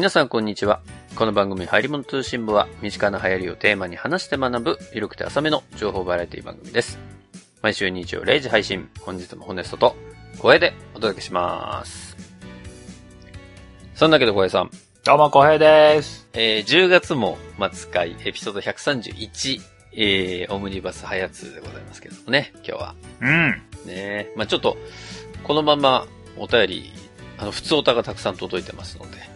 [0.00, 0.80] 皆さんこんにちは。
[1.14, 6.98] この番組、入り物通信部は、身近な流行りをテーマに話して学ぶ、広くて浅めの情報バラエティ番組です。
[7.60, 9.96] 毎週日曜0時配信、本日もホネストと、
[10.38, 12.16] 声でお届けします。
[13.94, 14.70] そんなわけで小平さん、
[15.04, 16.26] どうも、小平です。
[16.32, 17.36] えー、10月も
[17.70, 19.60] 末回エピソード131、
[19.92, 22.94] えー、オムニバスハヤツでございますけれどもね、今日は。
[23.20, 23.62] うん。
[23.84, 24.78] ねまあちょっと、
[25.44, 26.06] このまま
[26.38, 26.92] お便り、
[27.36, 29.29] あの、普通おたがたくさん届いてますので、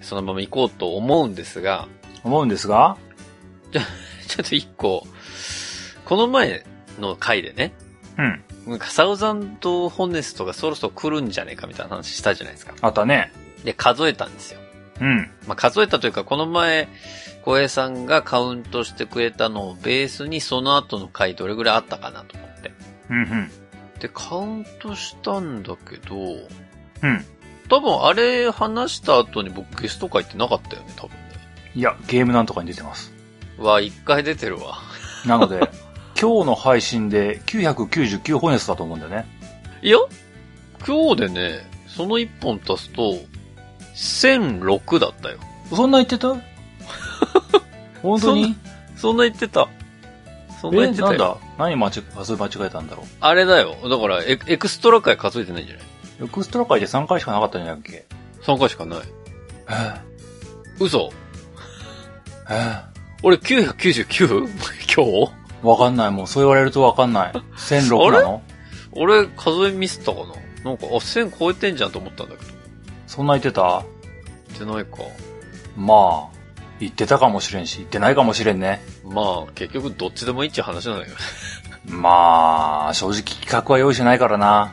[0.00, 1.88] そのまま行こうと思うんですが、
[2.24, 2.96] 思うんですが、
[3.72, 5.06] ちょっと一個、
[6.04, 6.64] この前
[6.98, 7.72] の回でね、
[8.18, 8.78] うん。
[8.80, 12.74] サウザンドホネストがそろそろ来るんじゃねえかみたいな話したじゃないですか。
[12.80, 13.32] あったね。
[13.64, 14.60] で、数えたんですよ。
[15.00, 15.30] うん。
[15.46, 16.88] まあ、数えたというか、この前、
[17.42, 22.72] 小平さんがカウントしてくれたのをベースにその後の回どれぐらいあったかなと思って。
[23.08, 23.50] うん、うん。
[23.98, 27.24] で、カウントしたんだけど、うん。
[27.70, 31.20] 多分あれ話した後に僕ゲスト会ってなかったよね、多分ね。
[31.74, 33.12] いや、ゲームなんとかに出てます。
[33.58, 34.78] うわ、一回出てるわ。
[35.24, 35.60] なので、
[36.20, 39.26] 今日の配信で999ホネスだと思うんだよね。
[39.82, 39.96] いや、
[40.86, 43.14] 今日でね、その一本足すと、
[43.94, 45.38] 1006だったよ。
[45.72, 46.34] そんな言ってた？
[48.02, 48.56] 本当に？
[48.96, 49.68] そんな言ってた。
[50.60, 51.10] そんなえ、言ってたよ。
[51.10, 51.36] なんだ？
[51.58, 53.76] 何間違、数え間違えたんだろあれだよ。
[53.88, 55.84] だからエ、エクストラ回数えてないんじゃない？
[55.84, 55.89] う
[56.22, 58.06] エクストラ回で3回しかなかったんじゃなっけ
[58.42, 58.98] ?3 回しかない。
[59.68, 60.00] え
[60.78, 61.10] 嘘
[62.50, 62.90] ええ
[63.22, 64.48] 俺 999?
[64.96, 65.66] 今日？
[65.66, 66.10] わかんない。
[66.10, 67.32] もうそう言われるとわかんない。
[67.56, 68.42] 1006なの？
[68.92, 70.26] 俺数えミスったかな？
[70.70, 72.52] なんか、あ、1000超えてんじゃんと思ったんだけど。
[73.06, 73.82] そんな言ってた？
[74.48, 74.98] 言ってないか。
[75.76, 76.36] まあ、
[76.80, 78.82] 言ってたかもしれんし、言ってないかもしれんね。
[79.04, 81.16] まあ、結局どっちでもいいっちゃ話なんだけど。
[81.94, 84.72] まあ、正直企画は用意してないからな。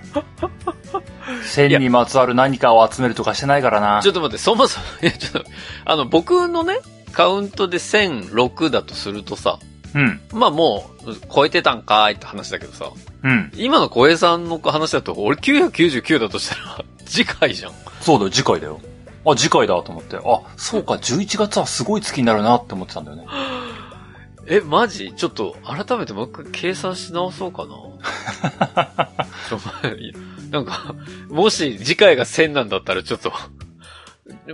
[1.44, 4.12] 線にまつわる何かを集めるとかしてないからなちょ。
[4.12, 5.50] っと待って、そもそも、 いや、ちょっと、
[5.86, 6.80] あの、僕のね、
[7.12, 9.60] カウントで1006だとするとさ、
[9.96, 10.20] うん。
[10.32, 12.92] まあもう、超えてたんかーいって話だけどさ、
[13.24, 13.52] うん。
[13.56, 17.72] 今の小平さんの話だと、俺999だとしたら、 次回じゃん。
[18.02, 18.80] そうだよ、次回だよ。
[19.26, 20.18] あ、次回だと思って。
[20.18, 23.26] あ、そうか、11月はすごい月になるなって思ってたんだよね。
[24.50, 25.14] え、マジ？
[25.18, 29.10] ちょっと、改めてもう一回計算し直そうかな。
[29.50, 30.14] ちょまいや
[30.50, 30.96] なんか、
[31.30, 33.32] もし次回が1000なんだったらちょっと、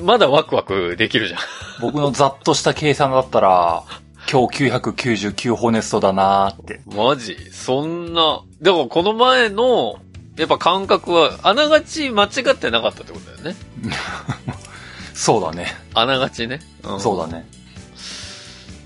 [0.01, 1.39] まだワクワクできるじゃん。
[1.81, 3.83] 僕のざっとした計算だったら、
[4.31, 6.81] 今日999ホネストだなーって。
[6.85, 7.35] マジ？
[7.51, 9.99] そんな、でもこの前の、
[10.37, 13.55] やっぱ感覚は、あながち間違ってなかったってことだよね。
[15.13, 15.67] そうだね。
[15.93, 16.59] あながちね。
[16.83, 17.47] うんそうだね。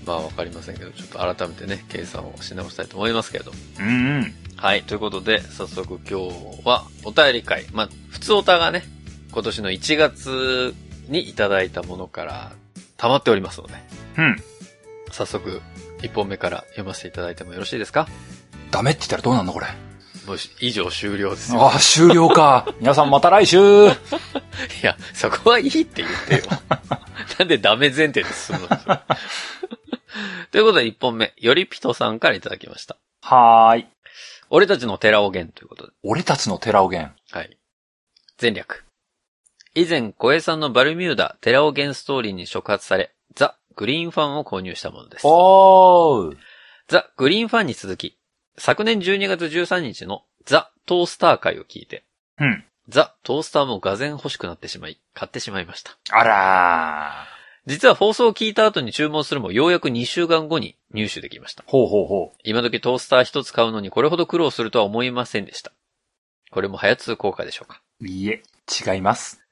[0.04, 3.52] まあわかりませんけど、ちょっと改めてね、計算をし直したいと思いますけど。
[3.80, 3.90] うんう
[4.20, 4.34] ん。
[4.60, 4.82] はい。
[4.82, 7.64] ということで、早速今日はお便り会。
[7.72, 8.82] まあ、普通おたがね、
[9.30, 10.74] 今年の1月
[11.08, 12.52] にいただいたものから
[12.96, 13.74] 溜まっておりますので、
[14.18, 14.36] うん。
[15.12, 15.62] 早速
[16.00, 18.08] 1本目から読ませていただいてもよろしいですか？
[18.72, 19.66] ダメって言ったらどうなんのこれ？
[20.26, 21.62] もう以上終了ですよ。
[21.62, 22.66] ああ、終了か。
[22.80, 23.90] 皆さんまた来週い
[24.82, 26.42] や、そこはいいって言ってよ。
[27.38, 28.76] なんでダメ前提で進むの
[30.50, 32.96] ということで1本目、よりピトさんからいただきました。
[33.22, 33.86] はーい。
[34.50, 35.92] 俺たちの寺尾源ということで。
[36.02, 37.12] 俺たちの寺尾源。
[37.30, 37.56] はい。
[38.40, 38.84] 前略。
[39.74, 45.22] 以前、小江さんのバルミューダ、寺尾源ストーリーに触発され、ザ・グリーンファンを購入したものです。
[45.24, 46.36] おー。
[46.88, 48.18] ザ・グリーンファンに続き、
[48.56, 52.04] 昨年12月13日のザ・トースター会を聞いて、
[52.40, 52.64] うん。
[52.88, 55.96] ザ・トースターもがぜん欲しくなってしまい、買ってしまいました。
[56.10, 57.37] あらー。
[57.68, 61.64] 実は放送を聞いた後に注文するもようやく2週間後に入手できました。
[61.66, 65.70] ほうほうほ今時トースター一つ買うのにこれほど苦労するとは思いませんでした。
[66.50, 67.82] これも早通効果でしょうか。
[68.00, 68.06] う。
[68.06, 68.42] いいえ、
[68.90, 69.44] 違います。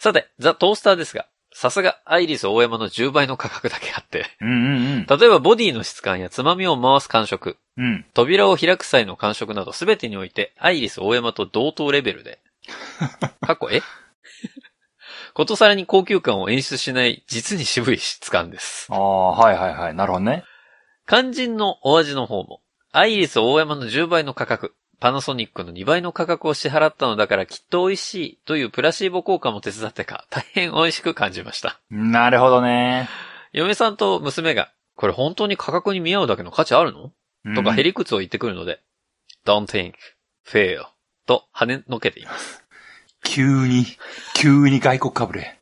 [0.00, 4.54] さて、ザ・トースターですが、さすがアイリス大山の10倍の価格だけあって、うんう
[5.04, 7.84] ん例えばボディの質感やつまみを回す感触、うん。
[7.84, 8.06] うん。
[8.14, 12.40] 扉を開く際の感触など全てにおいてアイリス大山と同等レベルで、
[13.40, 13.82] 過去え？
[15.38, 18.88] ことさらに高級感を演出しない実に渋い質感です。
[18.90, 19.94] ああ、はいはいはい。
[19.94, 20.42] なるほどね。
[21.06, 31.78] 肝心のお味の方も、アイリス大山の10倍の価格、パナソニックの2倍の価格を支払ったのだからきっと美味しいというプラシーボ効果も手伝ってか、大変美味しく感じました。
[31.88, 33.08] なるほどね。
[33.52, 37.12] 嫁さんと娘が、これ本当に価格に見合うだけの価値あるの？
[37.54, 37.90] とかヘり。
[37.90, 38.80] リクツを言ってくるので、
[39.46, 39.92] don't think,
[40.44, 40.86] fail
[41.26, 42.64] と跳ねのけています。
[43.24, 43.86] 急に、
[44.34, 45.58] 急に外国かぶれ。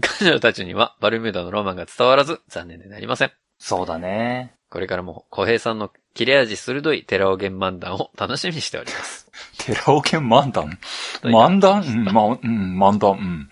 [0.00, 3.32] 彼女たちにはバルミューダのロマンが伝わらず残念でなりません。
[3.58, 4.54] そうだね。
[4.70, 9.30] これからも小平さんの切れ味鋭い寺尾源漫談を楽しみにしております。
[9.58, 10.78] 寺尾県漫談？
[11.22, 11.82] 漫談？
[11.82, 13.50] うん、ま、うん、漫談、うん。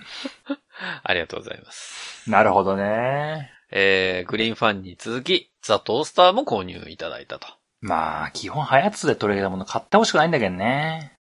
[1.02, 2.30] ありがとうございます。
[2.30, 3.50] なるほどね。
[3.70, 7.46] えー、グリーンファンに続き、ザ・トースターも購入いただいたと。
[7.80, 11.12] まあ、基本、ハヤツで取り上げたもの買ってほしくないんだけどね。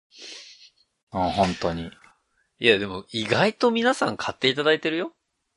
[1.12, 1.90] うん、本当に。
[2.60, 5.12] いや、でも意外と皆さん買っていただいてるよ。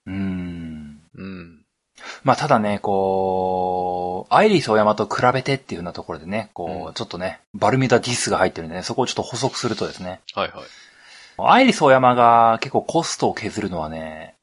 [0.05, 1.01] うーん。
[1.15, 1.65] うん。
[2.23, 10.63] まあ、ただね、こう、アイリスオーヤマと比べてっていうようなところでね、こう、うんちょっとね、バルミューダディスが入ってるんでね、そこをちょっと補足するとですね、はいはい。
[11.37, 14.35] アイリスオーヤマが結構コストを削るのはね、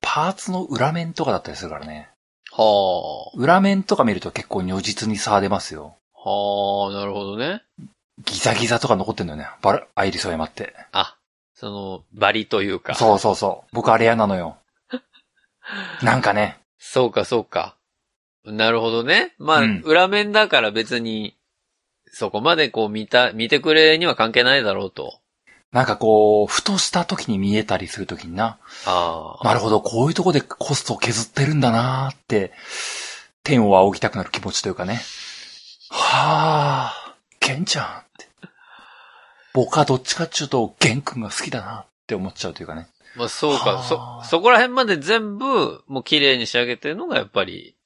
[0.00, 2.10] パーツの裏面とかだったりするからね。
[2.52, 5.96] は裏面とか見ると結構如実に差が出ますよ。
[6.14, 6.30] あ。
[6.30, 7.62] はあ、なるほどね。
[8.22, 9.48] ギザギザとか残ってんだよね。
[9.62, 10.74] バル、アイリスオマって。
[10.92, 11.16] あ、
[11.54, 12.94] その、バリというか。
[12.94, 13.68] そうそうそう。
[13.72, 14.56] 僕あれ嫌なのよ。
[16.02, 17.76] なんかね、そうか、そうか。
[18.44, 19.34] なるほどね。
[19.38, 21.36] まあ、うん裏面だから別に、
[22.06, 25.18] そこまでこう見た、見てくれには関係ないだろうと。
[25.72, 29.44] なんかこう、ふとした時に見えたりする時にな、ああ。
[29.44, 32.52] なるほど、こういうとこでコストを削ってるんだなーって、
[33.42, 35.00] 天を仰ぎたくなる気持ちというかね。
[35.90, 38.03] はあ、ケンちゃん。
[39.54, 42.88] 僕はどっちかっていうと、ゲン君が好きだなって思っちゃうというかね。
[43.16, 47.76] まあそうか、そは、あそこら辺まで全部、もう綺麗に仕上げてるのがやっぱり、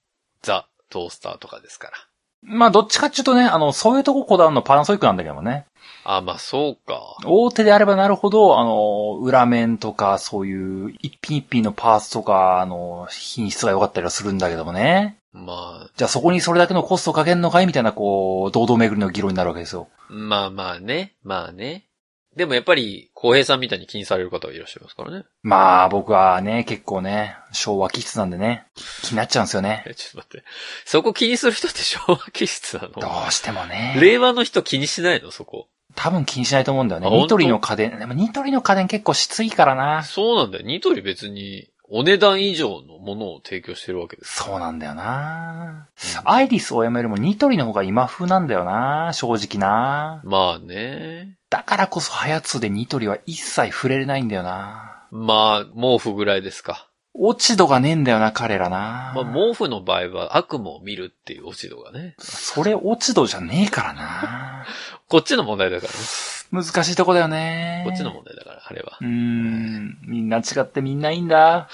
[0.42, 1.92] ザ・トースターとかですから。
[2.42, 5.66] まあどっちかっていうとね、あの、そういうとここだわるのパナソニックなんだけどもね。
[6.10, 7.16] あ、まあそうか。
[7.26, 15.18] 大手であればなるほど、あの、裏面とか、そういう一品一品のパーツとか、あの、品質が良かったりはするんだけどもね。
[15.32, 17.66] まあ、じゃあそこにそれだけのコストをかけんのかい？
[17.66, 19.88] みたいな、こう、堂々巡りの議論になるわけですよ。
[20.08, 21.84] まあまあね、まあね。
[22.34, 25.24] でもやっぱり、浩平さんみたいに気にされる方がいらっしゃいますからね。
[25.42, 28.64] まあ、僕はね、結構ね、昭和気質なんでね、
[29.02, 29.84] 気になっちゃうんですよね。
[29.86, 30.44] えちょっと待って。
[30.86, 33.94] そこ気にする人って昭和気質などのうしてもね。
[34.00, 35.30] 令和の人気にしないの？
[35.30, 35.66] そこ。
[36.00, 37.10] 多分気にしないと思うんだよね。
[37.10, 40.04] ニトリの家電、でもニトリの家電結構しついからな。
[40.04, 40.64] そうなんだよ。
[40.64, 44.36] ニトリ別に、お値段以上のものを提供してるわけです。
[44.36, 45.88] そうなんだよな。
[46.22, 50.20] アイリスオーヤマよりもニトリの方が今風なんだよな、正直な。
[50.22, 51.36] まあね。
[51.50, 55.06] だからこそハヤツでニトリは一切触れれないんだよな。
[55.10, 56.88] まあ、毛布ぐらいですか。
[57.20, 59.12] 落ち度がねえんだよな、彼らな。
[59.16, 62.14] まあ、毛布の場合は悪夢を見るっていう落ち度がね。
[62.20, 64.64] それ落ち度じゃねえからな。
[65.08, 65.98] こっちの問題だからね。
[66.50, 67.82] 難しいとこだよね。
[67.86, 69.04] こっちの問題だから、あれはう。
[69.04, 69.98] ーん。
[70.06, 71.68] みんな違ってみんないいんだ。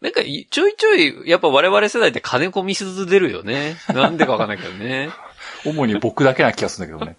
[0.00, 3.76] なんかい、ちょいちょい、やっぱ我々世代って金子みすず出るよね。
[3.94, 5.10] なんでかわかんないけどね。
[5.64, 7.16] 主に僕だけな気がするんだけどね。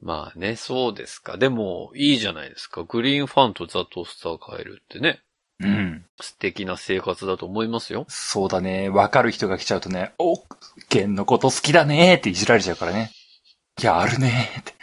[0.00, 1.36] まあね、そうですか。
[1.36, 2.82] でも、いいじゃないですか。
[2.82, 5.20] グリーンファンとザ・トースター買えるってね。
[5.60, 6.04] うん。
[6.20, 8.04] 素敵な生活だと思いますよ。
[8.08, 8.88] そうだね。
[8.88, 10.34] わかる人が来ちゃうとね、お、
[10.88, 13.12] ゲンのこと好きだねっていじられちゃうからね。
[13.80, 14.74] やるねって。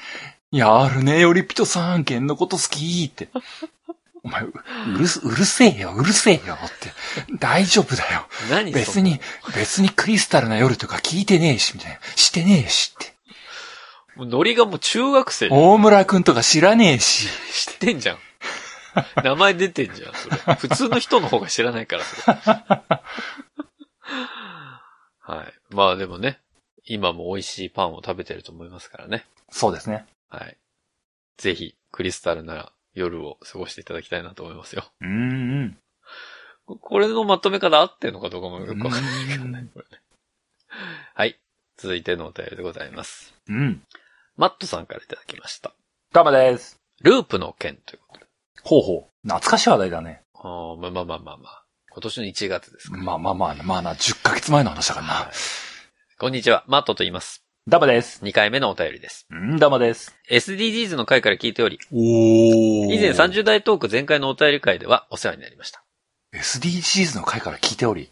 [0.51, 3.29] やるねよりピトさん、ゲンのこと好きって。
[4.23, 4.51] お前、う
[4.95, 6.91] うるす、うるせえよ、うるせえよって。
[7.39, 8.27] 大丈夫だよ。
[8.49, 9.21] 何別に、
[9.55, 11.99] 別にクリスタルな夜とか聞いてねえし、みたいな。
[12.15, 13.13] してねえしって。
[14.15, 17.29] そのノリがもう中学生大村くんとか知らねえし。
[17.53, 18.17] 知ってんじゃん。
[19.23, 20.55] 名前出てんじゃん、それ。
[20.55, 22.37] 普通の人の方が知らないから、それ。
[25.21, 25.53] はい。
[25.69, 26.39] まあでもね、
[26.89, 29.25] 今も美味しいパンを食べてると思いますからね。
[29.51, 30.05] そうですね。
[30.29, 30.57] はい。
[31.37, 34.85] ぜひ、クリスタルな夜を過ごしていただきたいなと思いますよ。
[34.99, 35.77] うーん。
[36.65, 39.67] これのまとめ方合ってんのかどうかもよくわかんないけどね。
[39.73, 40.01] これね
[41.13, 41.39] はい。
[41.77, 43.35] 続いてのお便りでございます。
[43.47, 43.83] うん。
[44.35, 45.73] マットさんからいただきました。
[46.11, 46.79] ガマです。
[47.01, 48.25] ループの件ということで。
[48.63, 49.27] ほうほう。
[49.27, 50.23] 懐かしい話題だね。
[50.33, 51.63] あーまあまあまあまあまあ。
[51.91, 53.03] 今年の1月ですから。
[53.03, 55.31] まあまあまあ、まあな、10ヶ月前の話だからはいな。
[56.21, 57.45] こんにちは、マットと言います。
[57.65, 58.25] ダマです。
[58.25, 59.25] 2回目のお便りです。
[59.31, 60.19] うん、ダマです。
[60.29, 62.93] SDGs の回から聞いており、おー。
[62.93, 65.81] 以前30代トーク前回のお便り会ではお世話になりました。
[66.33, 68.11] SDGs の回から聞いており。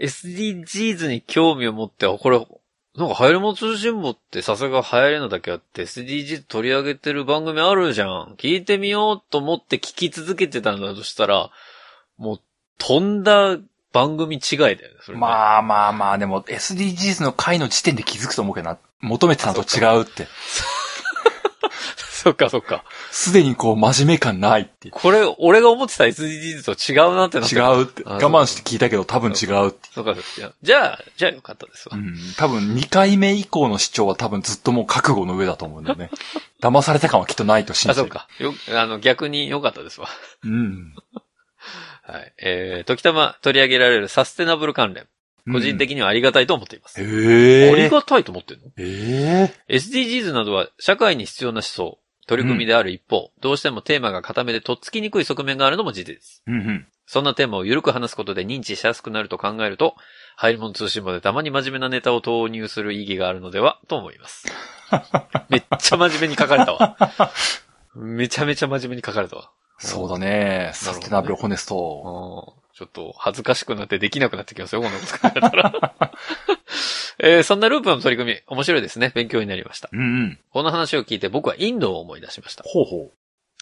[0.00, 8.36] SDGs に興味を持って、あこれ、なんか、流行り物通信簿ってさすが流行りのだけあって、SDGs 取り上げてる番組あるじゃん。
[8.38, 11.50] 聞いてみようと思って聞き続けてたんだとしたら、
[12.16, 12.40] もう、
[12.78, 13.58] 飛んだ
[13.92, 15.20] 番組違いだよね、それね。
[15.20, 18.78] まあまあまあ、でも SDGs の回の時点で気づくと思うけどな。
[19.00, 20.28] 求めてたのと違うって。
[22.22, 22.84] そっか そっか。
[23.10, 24.90] すでにこう真面目感ないって。
[24.90, 28.02] これ、俺が思ってた SDGs と違うなってな違うって。
[28.06, 29.88] あ我慢して聞いたけど多分違うって。
[29.94, 30.52] そうか、そうか。
[30.62, 31.96] じゃあ、じゃあよかったですわ。
[31.96, 32.14] うん。
[32.36, 36.10] 多分2回目以降の主張は多分ずっともう覚悟の上だと思うんだよね。
[36.62, 38.12] 騙された感はきっとないと信あ、じてる。
[38.38, 38.70] そうか。
[38.70, 40.08] よ、あの、逆に良かったですわ。
[40.44, 40.94] うん。
[42.10, 42.32] はい。
[42.38, 45.06] えー、時たま取り上げられるサステナブル関連。
[45.50, 47.02] 個人的にはありがたいと思っています。
[47.02, 47.72] へえ。
[47.72, 48.66] ありがたいと思ってんの？
[48.76, 56.42] ええ ?SDGs などは社会に必要な思想、取り組みである一方、どうしてもテーマが固めでとっつきにくい側面があるのも事実です。
[56.46, 56.86] うんうん。
[57.06, 59.96] そんなテーマを緩く話すことで認知しやすくなると考えると、
[60.36, 64.46] 入り物通信簿でたまに真面目なネタを投入する意義があるのではと思います。
[65.48, 66.96] めっちゃ真面目に書かれたわ。
[67.96, 69.50] めちゃめちゃ真面目に書かれたわ。
[69.80, 70.70] そうだね。
[70.74, 72.54] サステナブルホネスト。
[72.54, 75.94] うんちょっと恥ずかしくなってできなくなってきますよ、こんなこと書いてたら。
[77.22, 79.12] えーそんなループの取り組み、面白いですね。
[79.14, 79.90] 勉強になりました。
[79.92, 80.38] うんうん。
[80.50, 82.64] この話を聞いて僕はインドを思い出しました。
[82.66, 83.10] ほうほ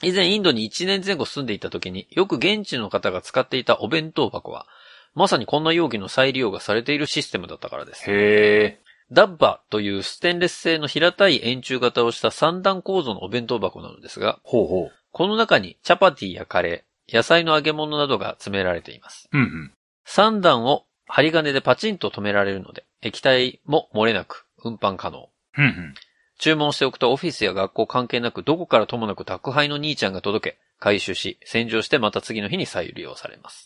[0.03, 4.69] 以前インドに1年前後住んでいた時によく現地の方が使っていたお弁当箱は、
[5.15, 8.15] まさにこんな容器の再利用がされているシステムだったからですう。。
[8.15, 8.81] へえ。
[9.11, 19.29] ダッバというステンレス製の平たい円柱型をした三段構造のお弁当箱なのですが、ほうほこの中にチャパティやカレー、野菜の揚げ物などが詰められています。
[19.33, 19.39] う。
[19.39, 19.73] うんうん。
[20.05, 25.29] 三段を針金でパチンと止められるので、液体も漏れなく運搬可能。
[25.57, 25.95] うんうん。
[26.39, 33.65] 注文しておくとオフィスや学校関係なくどこからともなく宅配の兄ちゃんが届け、回収し、洗浄してまた次の日に再利用されます。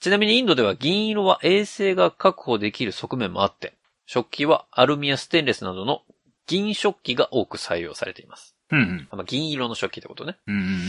[0.00, 3.74] ちなみにインドでは銀色は衛生が確保できる側面もあって、
[4.06, 6.02] 食器はアルミやステンレスなどの
[6.46, 8.55] 銀食器が多く採用されています。
[8.70, 9.08] うんうん。
[9.10, 10.36] まあ、銀色の食器ってことね。
[10.46, 10.80] うんうん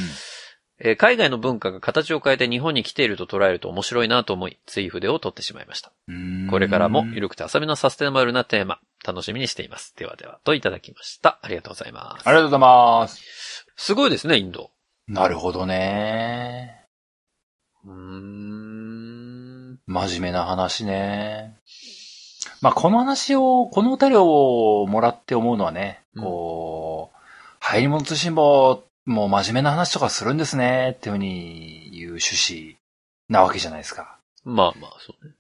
[0.80, 5.92] えー海外の文化が形を変えて日本に来ていると捉えると面白いなと思い、追筆を取ってしまいました。
[6.08, 6.48] うん。
[6.52, 9.96] これからもる緩くて浅めのサステナブルなテーマ、楽しみにしています。
[9.98, 11.40] ではでは、といただきました。
[11.42, 12.28] ありがとうございます。
[12.28, 13.66] ありがとうございます。
[13.76, 14.70] すごいですね、インド。
[15.08, 16.86] なるほどね。
[17.84, 18.58] うーん。
[19.88, 21.58] 真面目な話ね。
[22.62, 27.17] まあ、この話を、このお便りをもらって思うのはね、うんこう、
[27.70, 32.78] 入り物通信簿、もう真面目な話とかするんですね、っていうふうに言う趣旨
[33.28, 34.20] なわけじゃないですか。
[34.46, 35.34] まあまあ、そうね。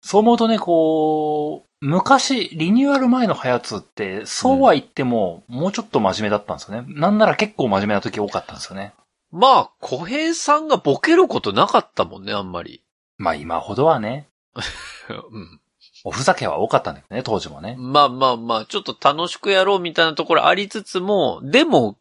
[0.00, 6.86] そう思うとね、こう、昔、リニューアル前のハヤツって、そうは言っても、もうちょっと真面目だったんですよね。
[6.88, 8.94] なんなら結構真面目な時多かったんですよね。
[9.30, 12.82] まあ、小平さんがボケることなかったもんね、あんまり。
[13.18, 14.26] まあ今ほどはね、
[15.30, 15.60] うん。
[16.04, 17.76] おふざけは多かったんだけどね、当時もね。
[17.78, 21.98] まあまあまあ、ちょっと楽しくやろうみたいなところありつつも、でも、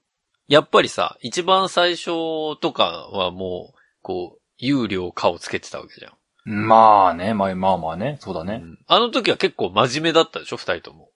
[0.47, 6.13] やっぱりさ、一番最初とかはもう、こう、有料顔つけてたわけじゃん。
[6.45, 8.59] まあね、まあまあまあね、そうだね。
[8.61, 11.09] うんあの時は結構真面目だったでしょ、二人とも。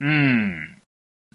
[0.00, 0.82] うん。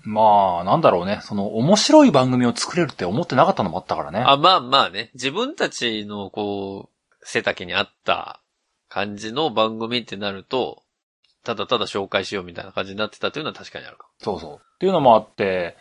[0.05, 1.19] まあ、なんだろうね。
[1.21, 4.23] その、面白い番組を作れるって思ってなかったのもあったからね。
[4.25, 5.11] あ、まあまあね。
[5.13, 8.41] 自分たちの、こう、背丈に合った
[8.89, 10.83] 感じの番組ってなると、
[11.43, 14.55] ただただ紹介しようみたいな感じになってたというのは確かにあるかそうそう。
[14.55, 15.77] っていうのもあって、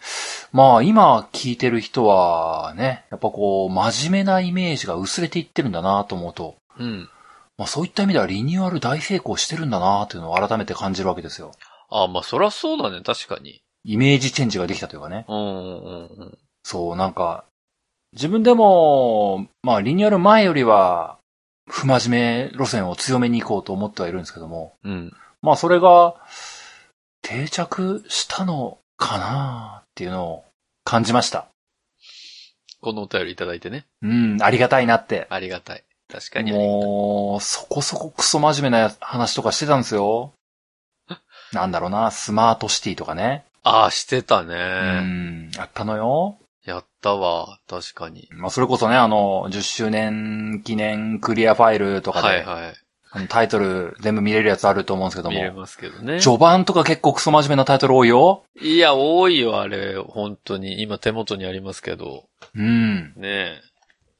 [0.53, 6.57] まあ今聞いてる人はね、やっぱこう、真面目なイメージが薄れていってるんだなと思うと、も。
[6.79, 7.09] うん。
[7.59, 11.53] まあそういった意味ではリニューアル大成功してるんだなっていうのを改めて感じるわけですよ。
[11.91, 13.63] あまあそらそうだね、確かに。
[13.85, 15.25] イメージチェンジができたというかね。
[15.29, 16.39] うんうんうん。
[16.65, 17.45] そう、なんか、
[18.13, 21.19] 自分でも、まあリニューアル前よりは、
[21.69, 25.13] 不真面目路線を強めに行こうと思ってはいるんですけども、うん。
[25.43, 26.15] まあそれが
[27.23, 30.45] 定着したのかなっていうのを
[30.85, 31.49] 感じました。
[32.81, 33.87] このお便りいただいてね。
[34.03, 35.27] うん、ありがたいなって。
[35.31, 35.85] ありがたい。
[36.13, 36.53] 確かに。
[36.53, 40.33] もう、そこそこクソ真面目な話とかしてたんですよ。
[41.53, 43.45] なんだろうな、スマートシティとかね。
[43.63, 45.01] ああ、してたうね。
[45.01, 46.39] ん、やったのよ。
[46.65, 47.59] やったわ。
[47.69, 48.29] 確かに。
[48.33, 52.75] まあそれこそね、あの、10周年記念クリアファイルとかで、はいはい。
[53.15, 56.19] あのタイトル全部見れるやつあると思うんですけど見れも、ますけどね。
[56.19, 58.45] 序盤とか結構クソ真面目なタイトル多いよ。
[58.59, 59.99] いや、多いよ、あれ。
[59.99, 60.81] 本当に。
[60.81, 62.25] 今手元にありますけど。
[62.55, 63.13] うん。
[63.17, 63.61] ね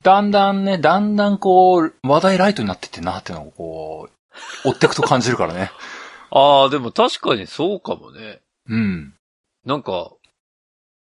[0.03, 4.09] だんだんね、だんだんこう、話題ライトになってってんなっていうのをこ
[4.65, 5.71] う、追ってくと感じるからね。
[6.31, 8.41] ああ、でも確かにそうかもね。
[8.69, 9.15] うん。
[9.65, 10.11] なんか、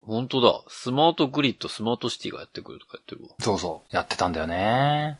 [0.06, 0.62] 本当だ。
[0.68, 3.30] スマートグリッド、スマートシティがやってくるとかやってるわ。
[3.40, 3.96] そうそう。
[3.96, 5.20] やってたんだよね。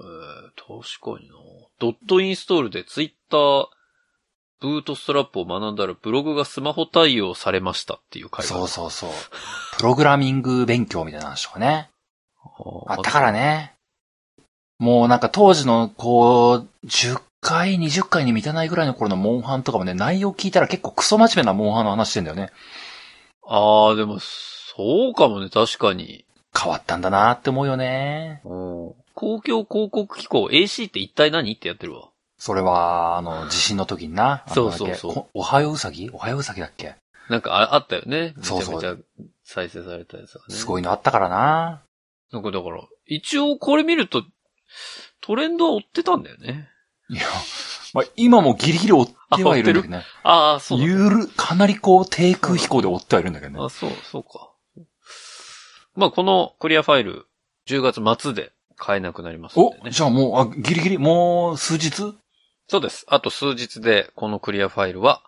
[0.00, 0.10] えー、
[0.56, 1.34] 確かにな。
[1.78, 3.66] ドットインストールでツイッター、
[4.60, 9.10] ブートストラップを学んだらブログがスマホ対応されましたっていう回がそうそうそう。
[9.76, 11.90] プログラミング勉強みたいな話とかね。
[12.86, 13.74] あったからね。
[14.78, 22.50] もうなんか当時のこう、10回、20回に満たないぐらいの頃のモンハンとかもね、内容聞いたら結構クソ真面目なモンハンの話してんだよね。
[23.46, 26.24] ああ、でも、そうかもね、確かに。
[26.58, 28.40] 変わったんだなって思うよね。
[28.44, 32.10] うん公共広告機構 AC って一体何ってやってるわ。
[32.38, 34.44] それは、あの、地震の時にな。
[34.48, 36.10] そうそうそうおおはようさぎ？
[36.10, 36.94] おはようさぎだっけ？
[37.30, 38.34] なんかああったよね。
[38.36, 38.94] めちゃめちゃ
[39.42, 40.54] 再生されたやつがね。
[40.54, 41.82] すごいのあったからな。
[42.30, 44.22] なんかだから、一応これ見ると、
[45.22, 46.68] トレンドは追ってたんだよね。
[47.08, 47.22] いや、
[47.94, 50.04] まあ、今もギリギリ追ってはいるんだけどね。
[50.24, 53.64] ああ、そうだ、ゆる、かなりこう、低空飛行で追ってはいるんだけどね。
[53.64, 54.52] あ、そう、そうか。
[55.94, 57.26] まあ、このクリアファイル、
[57.66, 59.74] 10月末で買えなくなりますんお。
[59.90, 62.14] じゃあもう、あ、ギリギリ、もう数日？
[62.68, 63.06] そうです。
[63.08, 65.22] あと数日で、このクリアファイルは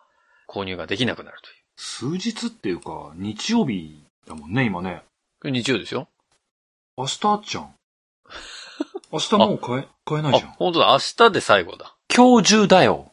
[0.49, 1.55] 購入ができなくなるという。
[1.77, 5.03] 数日っていうか、日曜日だもんね、今ね。
[5.45, 6.09] 日曜ですよ。
[6.97, 7.75] 明日あっちゃん。
[9.13, 10.93] 明日もう買え、買えなあ、本当だ。
[10.93, 11.95] 明日で最後だ。
[12.15, 13.13] 今日中だよ。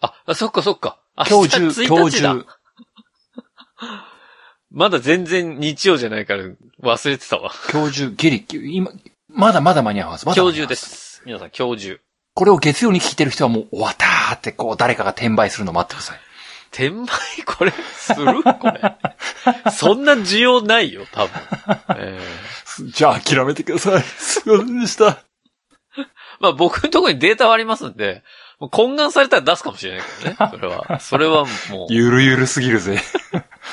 [0.00, 0.98] あ、あそっかそっか。
[1.28, 2.34] 今日中、明今日1日だ。
[2.34, 2.46] 中。
[4.72, 6.44] まだ全然日曜じゃないから
[6.80, 7.52] 忘れてたわ。
[7.70, 8.46] 今日中、ギリ、
[8.76, 8.92] 今、
[9.32, 10.26] まだまだ間に合うはず。
[10.26, 10.74] ま今日中で。
[10.76, 11.22] す。
[11.24, 12.00] 皆さん今日中。
[12.34, 16.20] これを月曜に聞いてる人はもう終わったーって、こう、誰かが転売するの待ってください。
[16.72, 17.06] 転売？
[17.44, 18.42] これ、する？
[18.42, 18.96] これ。
[19.72, 21.30] そんな需要ないよ、多分。
[21.96, 22.50] えー
[22.88, 24.02] じゃあ諦めてください。
[24.02, 25.22] すいませんでした。
[26.40, 28.22] まあ僕のところにデータはありますんで、
[28.58, 30.50] もう懇願されたら出すかもしれないけどね。
[30.50, 31.00] それは。
[31.00, 31.92] それはもう。
[31.92, 33.00] ゆるゆるすぎるぜ。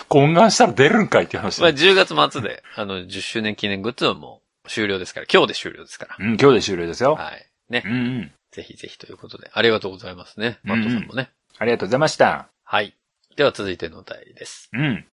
[0.10, 1.78] 懇願したら出るんかいっていう話まあだ。
[1.78, 7.16] 10月末で、あの、10周年記念グッズはもう終了ですから、今日で終了ですかうん、今日で終了ですよ。
[7.18, 7.26] ら。
[7.26, 7.46] はい。
[7.70, 7.90] ねう。
[7.90, 8.32] んうん。
[8.52, 10.60] ぜひぜひということで、ありがとうございますね。
[10.64, 11.30] マットさんもね。
[11.58, 12.48] ありがとうございました。
[12.64, 12.96] はい。
[13.36, 14.70] では続いてのお便りです。
[14.74, 15.06] うん。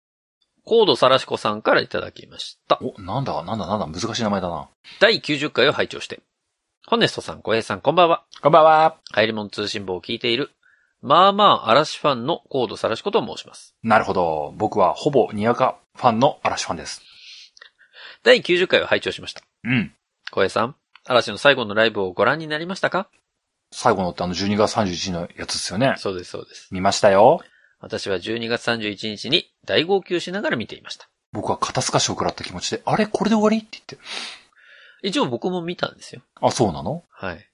[0.65, 2.79] コードさらしこさんからいただきました。
[2.81, 4.69] お、なんだ、なんだ、なんだ、難しい名前だな。
[5.00, 6.22] 第90回を拝聴して。
[6.88, 8.24] ホネストさん、小平さん、こんばんは。
[8.41, 8.98] こんばんは。
[9.12, 10.51] 入り物通信簿を聞いている、
[11.03, 13.75] まあまあ嵐ファンのコードさらしこと申します。
[13.83, 14.53] なるほど。
[14.55, 17.01] 僕はほぼにわかファンの嵐ファンです。
[18.24, 19.42] 第90回を拝聴しました。
[19.65, 19.94] うん。
[20.32, 20.75] 小平さん、
[21.06, 23.10] 嵐の最後のライブをご覧になりましたか？
[23.72, 25.96] 最後のってあの12月31日のやつですよね。
[25.98, 26.70] そうです、そうです。
[26.72, 27.42] 見ましたよ。
[27.80, 31.10] 私は12月31日に大号泣しながら見ていました。
[31.34, 33.08] 僕は肩透かしを食らった気持ちで、あれ？
[33.08, 33.58] これで終わり？
[33.58, 33.98] って言って。
[35.06, 36.22] 一応僕も見たんですよ。
[36.39, 37.03] あ、そうなの？
[37.12, 37.50] はい。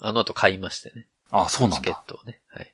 [0.00, 1.08] あの後買いましてね。
[1.30, 2.04] あ、そうなんチケッだ。
[2.06, 2.40] トをね。
[2.48, 2.72] はい。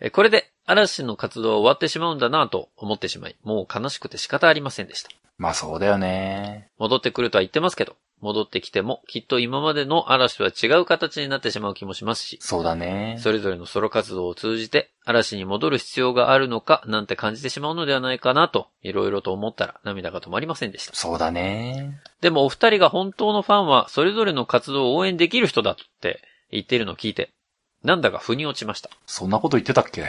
[0.00, 5.10] えこれで嵐の活動は終わってしまうんだなと思ってしまい、もう悲しくて仕方ありませんでした。
[5.36, 6.68] まあそうだよね。
[6.78, 13.16] 戻ってくるとは言ってますけど、戻ってきてもきっと今までの嵐とは違う形になってしまう気もしますし、そうだね。
[13.20, 20.94] それぞれのソロ活動を通じて嵐に戻る必要があるのかなんて感じてしまうのではないかなと、いろいろと思ったら涙が止まりませんでした。
[20.94, 21.98] そうだね。
[22.20, 26.20] でもお二人が本当のファンはそれぞれの活動を応援できる人だって
[26.52, 27.30] 言っているのを聞いて、
[27.82, 28.90] なんだか腑に落ちました。
[29.06, 30.04] そんなこと言ってたっけ？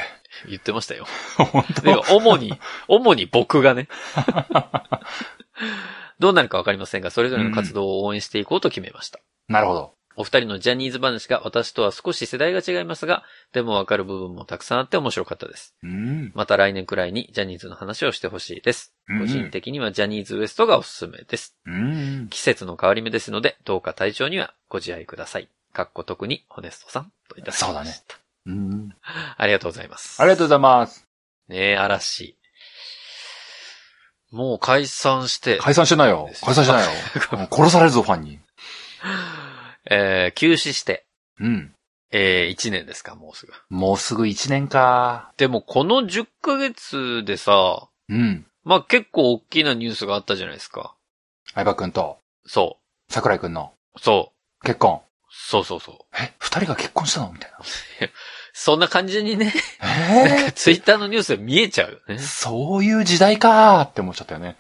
[0.47, 1.05] 言ってましたよ。
[1.37, 2.53] 本でも主に、
[2.87, 3.87] 主に僕がね。
[6.19, 9.19] どうなるかわかりませんが、それぞれの活動を応援していこうと決めました。
[9.47, 9.93] なるほど。
[10.17, 15.73] お二人のジャニーズ話が私とは少し世代が違いますが、でもわかる部分もたくさんあって面白かったです。
[15.81, 16.31] うん。
[16.35, 18.93] また来年くらいにジャニーズの話をしてほしいです。
[19.07, 21.55] うん個人的にはジャニーズ WEST がおすすめです。
[21.65, 22.27] うん。
[22.29, 25.47] 季節の変わり目ですので、どうか体調にはご自愛ください。
[25.71, 27.65] かっこ特にホネストさんといただきました。
[27.65, 27.91] そうだね。
[28.45, 28.95] うん。
[29.37, 30.21] ありがとうございます。
[30.21, 31.07] ありがとうございます。
[31.47, 32.37] ねえ、嵐。
[34.31, 36.29] もう解散して、解散してないよ。
[36.41, 36.91] 解散してないよ。
[37.51, 38.39] 殺されるぞ、ファンに。
[39.89, 41.05] えー休止して、
[41.39, 41.75] うん。
[42.11, 43.53] えー1年ですか、もうすぐ。
[43.69, 45.33] もうすぐ1年か。
[45.37, 48.45] でも、この10ヶ月でさ、うん。
[48.63, 50.95] まあ、結構大きなニュースがあったじゃないですか。
[51.53, 52.77] 相葉くんとそ
[53.09, 53.99] 桜井くんのう。
[53.99, 54.31] そ
[54.61, 54.65] う。
[54.65, 55.01] 結婚。
[55.31, 56.15] そうそうそう。
[56.21, 57.31] え、二人が結婚したの？
[57.31, 57.51] みたい
[58.53, 60.47] そんな感じにね、な。
[60.47, 62.19] えツイッターのニュースで見えちゃうよねー、。
[62.19, 64.57] そういう時代かーって思っちゃったよね。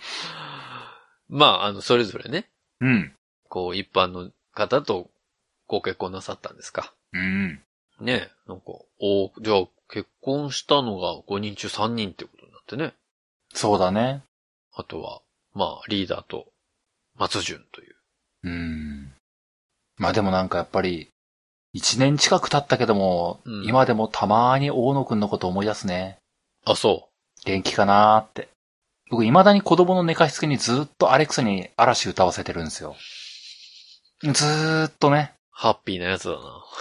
[1.27, 3.15] まあ、あの、それぞれね、うん。
[3.49, 5.11] こう、一般の方と
[5.67, 6.93] ご結婚なさったんですか。
[7.13, 7.61] うん。
[7.99, 8.67] ねえ、なんか、
[8.99, 12.93] おじゃあ、結婚したのが5人中3人ってことになってね。
[13.53, 14.23] そうだね。
[14.73, 15.21] あとは、
[15.53, 16.47] まあ、リーダーと
[17.15, 17.95] 松潤という。
[18.43, 19.10] うん。
[20.01, 21.09] まあでもなんかやっぱり、
[21.73, 26.17] 一年近く経ったけども、うん今でもたまに大野くんのこと思い出すね。
[26.65, 27.09] あ、そ
[27.45, 28.49] 元気かなーって。
[29.11, 32.95] 僕未だに子供の寝かしつけにずっとアレクサに嵐歌わせてるんですよ。
[34.23, 35.37] ずーっとね、う。
[35.51, 36.39] ハッピーなやつだな。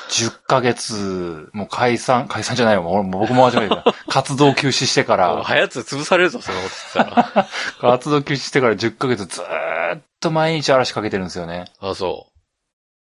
[0.09, 2.83] 10ヶ月、もう解散、解散じゃないよ。
[2.83, 3.85] もうもう僕も間違えた。
[4.09, 7.49] 活動休止してかあら、はやつ潰されるぞ、そんなこと言ってたら。
[7.81, 11.67] 活動休止してから10 ヶ月ずーっと毎日嵐かけてるんですよね。
[11.81, 12.30] あ、そ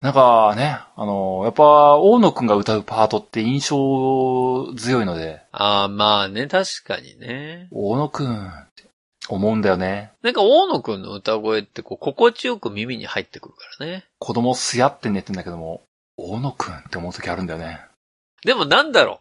[0.00, 5.40] なんかね、あの、やっぱ、大野くんが歌うパートって印象強いので、う。
[5.52, 7.68] ああ、まあね、確かにね。
[7.70, 8.84] 大野くんって
[9.28, 10.12] 思うんだよね。
[10.22, 14.04] なんか、大野くんの歌声って、こう、心地よく耳に入ってくるからね。
[14.18, 15.82] 子供すやって寝てんだけども、
[16.16, 17.80] 大野くんって思う時あるんだよね。
[18.44, 19.20] でもなんだろ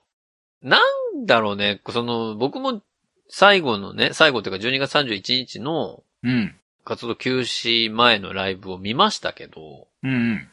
[0.64, 0.68] う？
[0.70, 1.82] なんだろうね？
[1.92, 2.82] その、僕も
[3.28, 6.56] 最後のね、最後っていうか12月31日のうん。
[6.86, 10.48] 活動休止前のライブを見ましたけど、うんうん。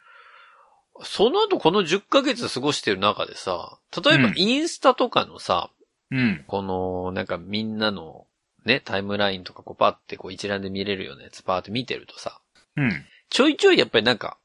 [1.02, 5.70] その後この10ヶ月過ごしてる中でさ、例えばうんインスタとかのさ、
[6.10, 6.44] うん。
[6.46, 8.26] この、なんかみんなの、
[8.64, 12.40] ね、タイムラインとかこうパってこう一覧で見れるようなやつパーって見てるとさ、
[12.76, 13.04] うん。
[13.30, 14.38] ちょいちょいやっぱりなんか、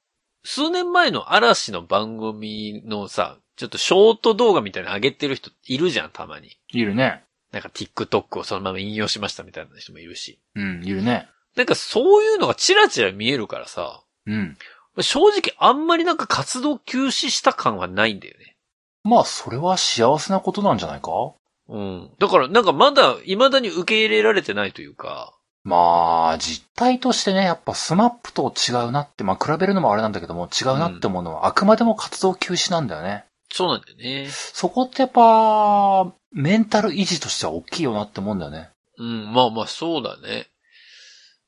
[0.44, 6.58] 数年前の嵐の番組のさ、ちょっとショート動画みたいなの上げてる人いるじゃん、たまに。
[6.70, 7.24] いるね。
[7.52, 10.40] なんか TikTok をそのまま引用しましたみたいな人もいるし。
[10.56, 11.30] うん、いるね。
[11.56, 14.58] なんかそういうのがチラチラ見えるからさ、うん。
[15.00, 18.58] 正直あんまりなんか活動休止した感はないんだよね。
[19.04, 21.34] まあ、それは幸せなことなんじゃないか？
[21.70, 22.12] うん。
[22.20, 33.26] だからなんかまだ未だに受け入れられてないというか、まあ、実態としてね、やっぱ SMAP と違うなって、まあ比べるのもあれなんだけども、違うなって思うのは、あくまでも活動休止なんだよね。
[33.54, 34.28] そうなんだよね。
[34.32, 38.70] そこってやっぱ、メンタル維持としては大きいよなって思うんだよね。
[38.98, 40.48] うん、まあまあそうだね。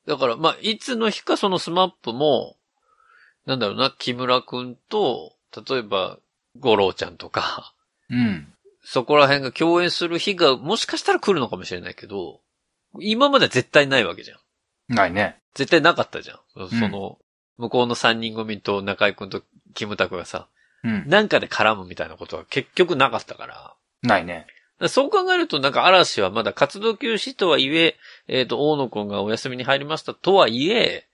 [0.06, 2.56] だからまあ、いつの日かその SMAP も、
[3.46, 5.32] なんだろうな、木村くんと、
[5.68, 6.18] 例えば、
[6.58, 7.74] 吾郎ちゃんとか、
[8.10, 8.52] うん。
[8.82, 12.40] そこら辺が共演する日がもしかしたら来るのかもしれないけど、
[13.00, 14.38] 今までは絶対ないわけじゃん。
[14.94, 15.36] ないね。
[15.54, 16.64] 絶対なかったじゃん。
[16.64, 17.18] んその、
[17.56, 19.42] 向こうの三人組と中井くんと
[19.74, 20.48] キムタクがさ、
[20.82, 21.08] うん。
[21.08, 23.74] なんかで絡むみたいなことは結局なかったから。
[24.02, 24.46] ないね。
[24.78, 27.96] らそう考えると、なんか嵐はまだ活動休止とはいえ、
[28.28, 31.06] えっ、と、大野くんがお休みに入りましたとはいえ、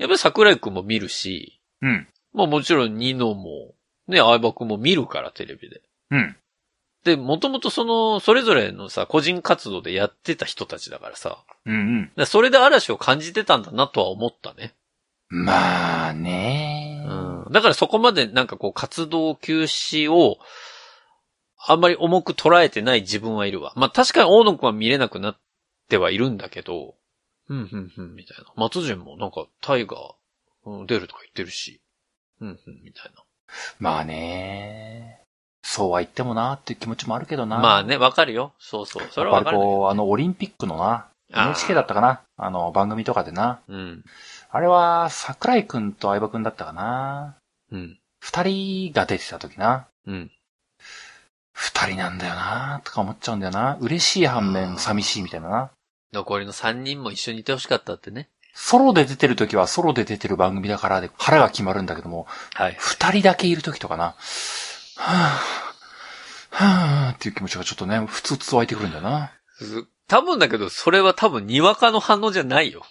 [0.00, 2.08] やっぱり桜井くんも見るし、うん。
[2.32, 3.74] まあもちろんニノも、
[4.08, 5.82] ね、相葉くんも見るから、テレビで。
[6.10, 6.36] うん。
[7.04, 12.26] で、もともとその、それぞれのさ、個人活動でやってた人たちだからさ、うんうん。
[12.26, 14.72] それで嵐を感じてたんだなとは思ったね。
[15.28, 17.04] まあね。
[17.06, 17.52] うん。
[17.52, 20.38] だからそこまでなんかこう活動休止を、
[21.66, 23.74] あんまり重く捉えてない自分はいるわ。
[23.76, 25.36] まあ確かに大野くんは見れなくなっ
[25.90, 26.94] てはいるんだけど、
[27.50, 28.44] うん、うん、うん、みたいな。
[28.56, 30.14] 松潤もなんかタイガー、
[30.64, 31.80] うん出るとか言ってるし、
[32.40, 33.10] うん、うん、みたい
[33.78, 35.20] まあね。
[35.62, 37.56] そうは言ってもなっていう気持ちもあるけどな。
[37.56, 37.62] な。
[37.62, 38.52] まあね、わかるよ。
[38.58, 39.08] そうそう。
[39.10, 39.72] それはわかるんだけど。
[39.78, 43.60] こう、あの、オリンピックのな、NHK だったかなあの、番組とかでな。
[43.68, 44.04] うん。
[44.50, 47.36] あれは、桜井くんと相葉くんだったかな
[47.72, 47.98] うん。
[48.20, 49.86] 二人が出てた時な。
[50.06, 50.30] うん。
[51.52, 53.76] 二人なんだよなとか思っちゃうんだよな。
[53.80, 55.70] 嬉しい反面寂しいみたいなな。
[56.12, 58.28] 残りの3人も一緒にいてほしかったってね。
[58.54, 62.76] ソロで出てる時はソロで出てる番組だからで腹が決まるんだけども、はい。
[62.78, 64.14] 二人だけいる時とかな。
[64.96, 69.32] はぁ、はぁっていう気持ちがちょっとね、ふつふつ湧いてくるんだよな。
[70.08, 72.82] 多分だけど、それは多分にわかの反応じゃないよ。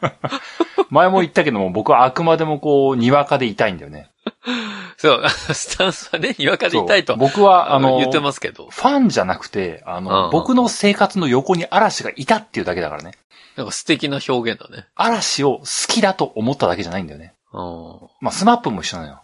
[0.90, 4.10] 前も言ったけども、僕はあくまでもこう、にわかでいたいんだよね。
[4.98, 7.16] そう、スタンスはね、にわかでいたいと。
[7.16, 8.68] 僕は、あの、言ってますけど。
[8.70, 13.12] ファンじゃなくて、あの、うん僕の生活の横に嵐がいたっていうだけだからね。
[13.56, 14.86] なんか素敵な表現だね。
[14.94, 17.32] 嵐を好きだと思っただけじゃないんだよね。
[17.52, 17.84] うん。
[17.84, 19.22] はまあ、 SMAP も一緒なのよ。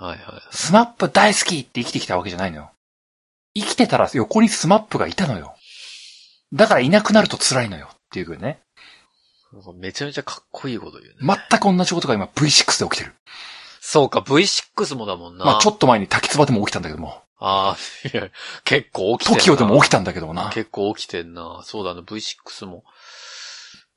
[0.00, 0.18] いはい。
[0.50, 2.70] SMAP 大好きって生きてきたわけじゃないのよ。
[3.54, 5.54] 生きてたら横に SMAP がいたのよ。
[6.52, 8.60] だからいなくなると辛いのよっていうね。
[9.78, 11.36] めちゃめちゃかっこいいこと言うね。
[11.50, 13.14] 全く同じことが今 V6 で起きてる。
[13.88, 15.44] そうか、V6 もだもんな。
[15.44, 17.22] まあちょっと前に滝壺でも起きたんだけども。
[17.38, 18.30] ああ、いや、
[18.64, 19.44] 結構起きてんな。
[19.44, 20.50] TOKIO でも起きたんだけどもな。
[20.52, 21.60] 結構起きてんな。
[21.62, 22.82] そうだな、V6 も。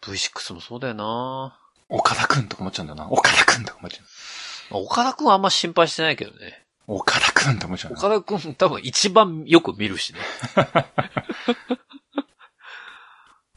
[0.03, 1.59] V6 もそうだよな。
[1.89, 3.09] 岡田くんとか思っちゃうんだよな。
[3.09, 6.63] 岡田くんとか思っちゃ岡田くんはあんま心配してないけどね。
[6.87, 6.97] う。
[6.97, 7.97] 岡田くんと思っちゃうな。
[7.97, 10.19] 岡田くん多分一番よく見るしね。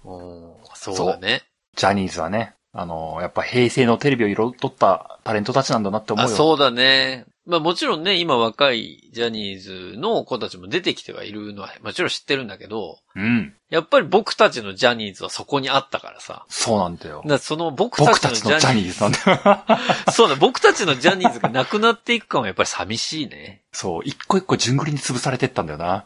[0.03, 1.43] うん、そうだね。
[1.77, 6.35] ジャニーズはね、あの、やっぱ平成のテレビを彩ったタレントたちなんだなって思うあ、よ。
[6.35, 7.27] そうだね。
[7.45, 13.53] まあもちろんね、今若いジャニーズの子たちも出てきてはいるのはもちろん知ってるんだけど、うん。
[13.69, 16.47] やっぱり僕たちのジャニーズはそこにあったからさ。
[16.49, 20.07] そうなんだよだその僕た僕たちのジャニーズちのジャニーズなんだよ。
[20.13, 23.63] そうだ、僕たちのジャニーズがなくなっていく感はやっぱり寂しいね。
[23.73, 26.05] そう、一個一個順繰りに潰されてったんだよな。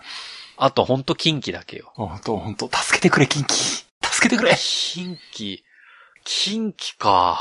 [0.57, 1.92] あとほんと近畿だけよ。
[1.94, 3.55] ほんと、ほんと、助けてくれ、キンキ。
[3.55, 3.87] 助
[4.22, 4.57] けてくれ。
[4.57, 5.61] 近畿、
[6.27, 7.39] 近畿か。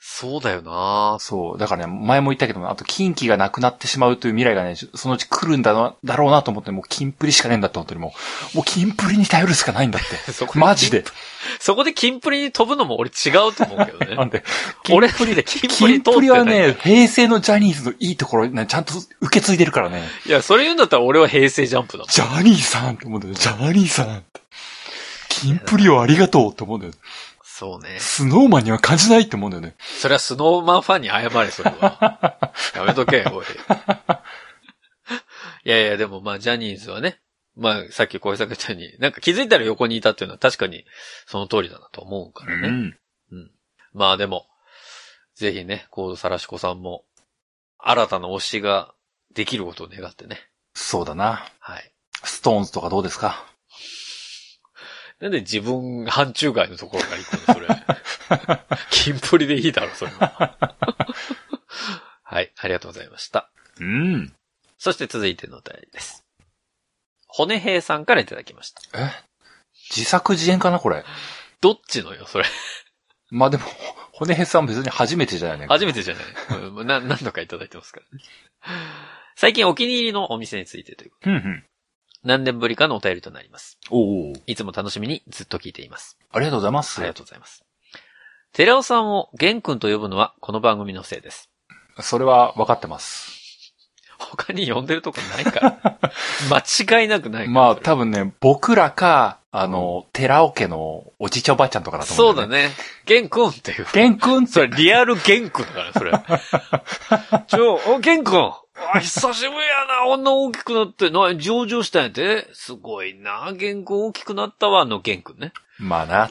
[0.00, 1.58] そうだよなそう。
[1.58, 8.14] だからね、前も言ったけども、あと、近畿がなくなってしまうという未来がね、そのうち来るんだな、だろうなと思って、もう、キンプリしかねえんだって、本当にも
[8.54, 8.56] う。
[8.58, 10.16] もう、キンプリに頼るしかないんだって。
[10.32, 11.04] そこマジで。
[11.58, 14.14] そこでキンプリに飛ぶのも俺違うと思うけどね。
[14.16, 14.44] なんで、
[14.90, 20.02] 俺プリでキンプリ通ってプリはないね、平成のジャニーズのいいところ、ね、ちゃんと受け継いでるからね。
[20.26, 22.08] いや、それ言うんだったら俺は平成ジャンプだもん。
[22.08, 23.34] ジャニーさんって思うんだよ。
[23.34, 24.43] ジャニーさんって。
[25.40, 26.92] キンプリをありがとうって思うんだよ。
[27.42, 27.98] そうね。
[28.00, 29.74] スノーマンには感じないって思うんだよね。
[30.00, 32.52] それはスノーマンファンに謝れ、それは。
[32.74, 33.46] やめとけ、おい。
[35.64, 37.20] いやいや、でもまあ、ジャニーズはね、
[37.56, 40.84] まあ、さっき小江さんが言ったように、なんか気づいたら横にいたっていうのは確かに
[41.26, 42.68] その通りだなと思うからね。
[42.68, 42.98] ん。
[43.92, 44.46] まあでも、
[45.36, 47.04] ぜひね、コードサラシコさんも、
[47.78, 48.94] 新たな推しが
[49.32, 50.40] できることを願ってね。
[50.74, 51.46] そうだな。
[51.60, 51.92] はい。
[52.24, 53.46] ストーンズとかどうですか？
[55.24, 57.66] なんで自分範疇外のところから行くの、それ。
[58.90, 60.76] キンプリでいいだろ、それは。
[62.22, 63.50] はい、ありがとうございました。
[63.80, 64.34] うん。
[64.76, 66.26] そして続いてのお便りです。
[67.26, 68.82] 骨平さんからいただきました。
[69.00, 69.12] え？
[69.96, 71.02] 自作自演かなこれ？
[71.62, 72.44] どっちのよ、それ？
[73.30, 73.64] まあでも、
[74.12, 75.68] 骨へさん別に初めてじゃないね。
[75.68, 76.24] 初めてじゃない。
[76.58, 78.24] う んな何度かいただいてますからね。
[79.36, 81.12] 最近お気に入りのお店についてという。
[81.24, 81.66] うんうん。
[82.24, 83.78] 何年ぶりかのお便りとなります。
[83.90, 84.32] おお。
[84.46, 86.16] いつも楽しみにずっと聞いています。
[86.32, 86.98] ありがとうございます。
[87.00, 87.64] ありがとうございます。
[88.52, 91.50] 寺尾さんを玄君と呼ぶのはこの番組のせいです。
[92.00, 93.44] それは分かってます。
[94.18, 95.98] 他に呼んでるとこないから。
[96.48, 97.50] 間違いなくないから。
[97.50, 102.56] まあ多分ね、僕らか、あの、寺尾家のおじいちゃんおばあちゃんとかだと思だよね。
[102.56, 102.74] そううんだね。
[103.04, 103.86] 玄君っていう。
[103.92, 106.12] 玄君それリアル玄君だからね、それ。
[107.46, 112.48] ちょ、お、玄君あ、久しぶりやな、女大きくなって、な、上場したんやて。
[112.52, 115.52] すごいな、玄君大きくなったわ、あの玄君ね。
[115.78, 116.30] まあな。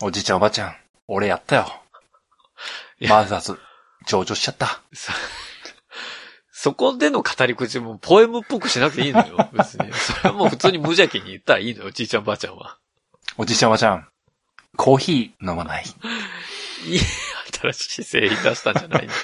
[0.00, 1.82] おじいちゃんおばあちゃん、俺やったよ。
[3.00, 3.58] いやまずず、
[4.06, 4.82] 上場しちゃった。
[4.92, 5.12] そ
[6.50, 9.92] そこでの語り口もポエムっぽくしなくていいのよ、 別に。
[9.92, 12.78] それはもう普通に無邪気に言ったらいいのよ、じいちゃんばあちゃんは。
[13.36, 14.08] おじいちゃんおばあちゃん、
[14.76, 15.84] コーヒー飲まない？
[16.86, 17.00] いい、
[17.60, 19.20] 新しい製品出したんじゃないんだよ。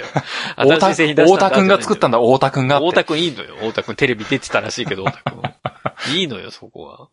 [0.79, 2.18] 新しい製品出した太田くんが作ったんだ。
[2.18, 2.87] だ、太田くんがって。
[2.87, 3.57] 太田くんいいのよ。
[3.57, 6.14] 太田くんテレビ出てたらしいけど、 太田くん。
[6.14, 7.09] いいのよ、そこは。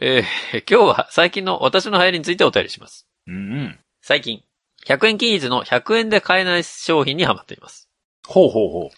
[0.00, 3.06] えー今日は最近の私の流行りについてお便りします。
[3.26, 3.78] うんうん。
[4.00, 4.42] 最近、
[4.86, 7.88] 100円均一の100円で買えない商品にハマっています。
[8.26, 8.90] ほうほうほ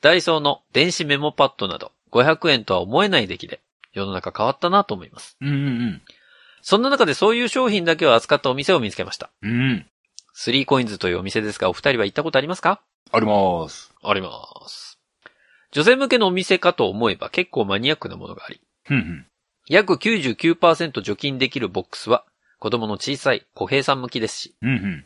[0.00, 3.60] ダイソーの電子メモパッドなど500円とは思えない出来で
[3.92, 5.36] 世の中変わったなと思います。
[5.40, 5.46] う。
[5.46, 6.02] うんうん
[6.66, 9.30] そんな中でそういう商品だけを扱ったお店を見つけました。
[9.42, 9.86] うん。
[10.34, 10.38] うん。
[10.38, 12.80] スリーコインズというお店ですが、お二人は行ったことありますか？
[13.12, 13.92] あります。
[14.02, 14.30] ありま
[14.66, 14.98] す。
[15.70, 19.26] 女性向けのお店かと思えば結構マニアックなものがあり、うんうん。
[19.68, 22.24] 約99%除菌できるボックスは
[22.58, 25.04] 子供の小さい小平さん向きですし、うんうん。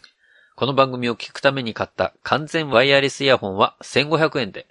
[0.57, 4.67] この番組を聞くために買った完全ワイヤレスイヤホンは1500円で、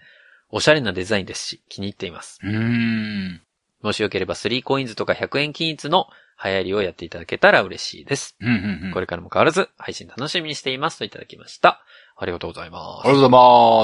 [0.50, 2.40] おしゃれなデザインですし、気に入っています。
[2.44, 3.42] うーん。
[3.88, 6.08] もしよければ3コインズとか100円均一の
[6.44, 8.36] 流行りをやっていただけたら嬉しいです。
[8.42, 8.92] うんうんうん。
[8.94, 11.82] これからも変わらず配信楽しみにしていますといただきました。
[12.18, 13.30] ありがとうございまありがとうござい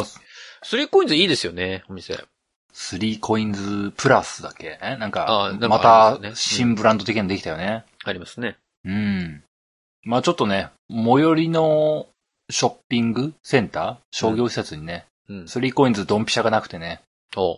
[0.02, 0.20] ます。
[0.62, 0.76] す。
[0.76, 2.22] 3コインズいいですよね、お店。
[2.74, 4.78] スリーコインズプラスだっけ？
[4.82, 7.86] なんあか、なんかまた新ブランド的なのできたよね。
[8.04, 8.58] ありますね。
[8.84, 9.44] うん。
[10.04, 12.08] まあちょっとね、最寄りの
[12.50, 13.96] ショッピングセンター？
[14.12, 15.48] 商業施設にね、うん。
[15.48, 17.02] スリーコインズドンピシャがなくてね、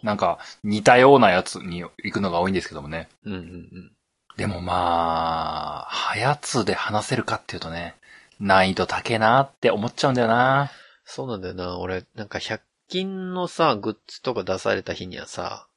[0.03, 3.09] なんか似たようなやつに行くのが多いんですけどもね。
[3.25, 3.91] うんうんうん。
[4.37, 7.95] でもまあ、はやつで話せるかっていうとね、
[8.39, 10.71] 難易度高えなって思っちゃうんだよな。
[11.05, 11.77] そうなんだよな。
[11.77, 12.59] 俺、なんか100
[12.89, 15.67] 均のさ、グッズとか出された日にはさ、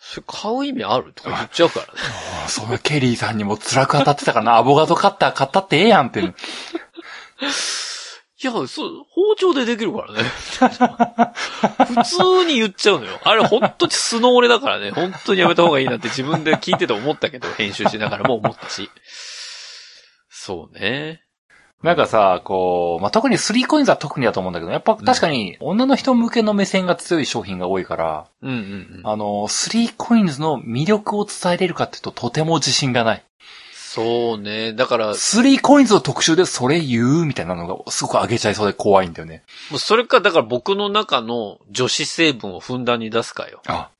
[0.00, 1.92] それ買う意味あるとか言っちゃうからね。
[2.44, 6.22] あそのケリーさんにも辛く当たってたからな、アボカドカッター買ったってええやんって。
[8.44, 8.68] いや、そう、
[9.08, 10.22] 包丁でできるからね。
[10.22, 13.18] 普通に言っちゃうのよ。
[13.24, 14.90] あれ本当に素の俺だからね。
[14.90, 18.90] 本当にやめた方がいいなって自分で聞いてて思ったけど、編集しながらも思ったし。
[20.28, 21.22] そうね。
[21.82, 29.00] なんかさ、こう、まあ、特にスリーコインズは特にだと思うんだけど、やっぱ確かに女の人向けの目線が強い商品が多いから、うんうんうん。
[29.04, 33.24] あの、スリーコインズの魅力を伝えれるかっていうととても自信がない。
[33.94, 34.72] そうね。
[34.72, 39.44] だから、もスリーコインズの特集でそれ言うみたいなのがすごく上げちゃいそうで怖いんだよね。
[39.72, 43.62] うそれか、だから僕の中の女子成分をふんだんに出すかよ。
[43.68, 43.90] あ、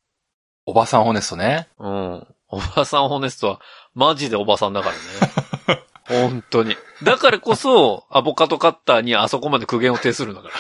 [0.67, 1.69] おばさんホネストね。
[1.79, 2.27] うん。
[2.49, 3.61] おばさんホネストは、
[3.95, 5.83] マジでおばさんだからね。
[6.09, 6.77] 本当に。
[7.05, 10.55] だからこそ、アボカドカッターにあそこまで苦言を呈するんだから。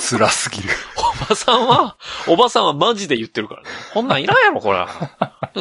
[0.00, 0.68] 辛すぎる。
[0.96, 3.68] おばさんは、おばさんはマジで言ってるからね。
[3.94, 4.88] こんなんいらんやろ、こら。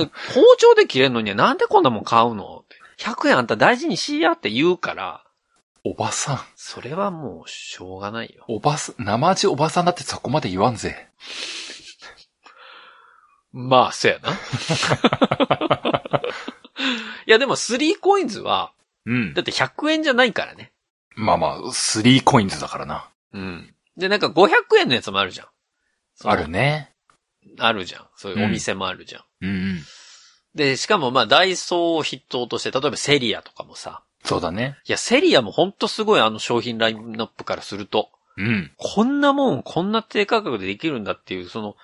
[0.04, 2.64] 包丁で切れんのになんでこんなもん買うの？
[2.64, 2.76] って。
[2.98, 5.24] 100円あんた大事にしやって言うから、
[5.84, 6.40] おばさん。
[6.56, 8.44] それはもうしょうがないよ。
[8.48, 11.10] おばさん、生地おばさんだってそこまで言わんぜ。
[13.54, 14.32] まあ、そやな。
[17.26, 18.74] いや、でも3コインズは、
[19.06, 19.44] うんだ。
[19.44, 20.74] って100円じゃないからね。
[21.16, 23.08] まあまあ、スリーコインズだからな。
[23.34, 23.74] うん。
[23.96, 25.48] で、なんか500円のやつもあるじゃん。
[26.24, 26.94] あるね。
[27.60, 28.08] あるじゃん。
[28.16, 29.24] そういうお店もあるじゃん。
[30.56, 34.02] で、しかもまあ、ダイソーを筆頭として、例えばセリアとかもさ。
[34.24, 34.78] そうだね。
[34.88, 38.72] いや、セリアもほんとすごいあの商品ラインナップからすると、うん。
[38.78, 41.76] こんなもん、こんな低価格でできるんだっていう、その、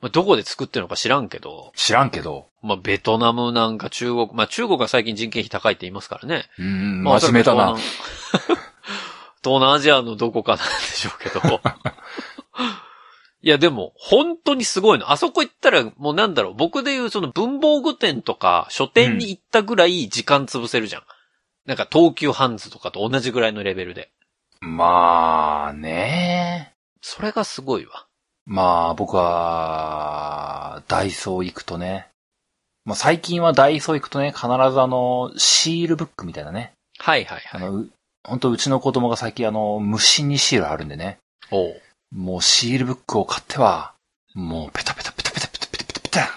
[0.00, 2.48] まあ、どこで作ってるのか知らんけど、知らんけど。
[2.62, 6.44] まあ、ベトナムなんか中国、まあ、中国は最近人件費高いって言いますからね。
[6.58, 7.76] うんうん、まあ真面目だな。。
[9.42, 11.40] 東南アジアのどこかなんでしょうけど。
[13.44, 15.12] いやでも、本当にすごいの。
[15.12, 21.02] あそこ行ったら、もうなんだろう、僕で言うその文房具店とか書店に行ったぐらい時間潰せるじゃん。
[21.66, 24.10] なんか東急ハンズとかと同じぐらいのレベルで。
[24.62, 26.72] まあね。
[27.02, 28.06] それがすごいわ。
[28.46, 32.08] まあ僕は、ダイソー行くとね。
[32.86, 36.72] まあ最近はダイソー行くとね、必ずあの、シールブックみたいなね。
[36.98, 37.62] はいはいはい。
[37.62, 37.90] あの、う
[38.26, 41.18] 本当うちの子供が最近あの、虫にシールあるんでね。
[41.50, 41.82] おう
[42.14, 43.92] もうシールブックを買っては、
[44.34, 46.28] もうペタペタペタペタペタペタペタペタ。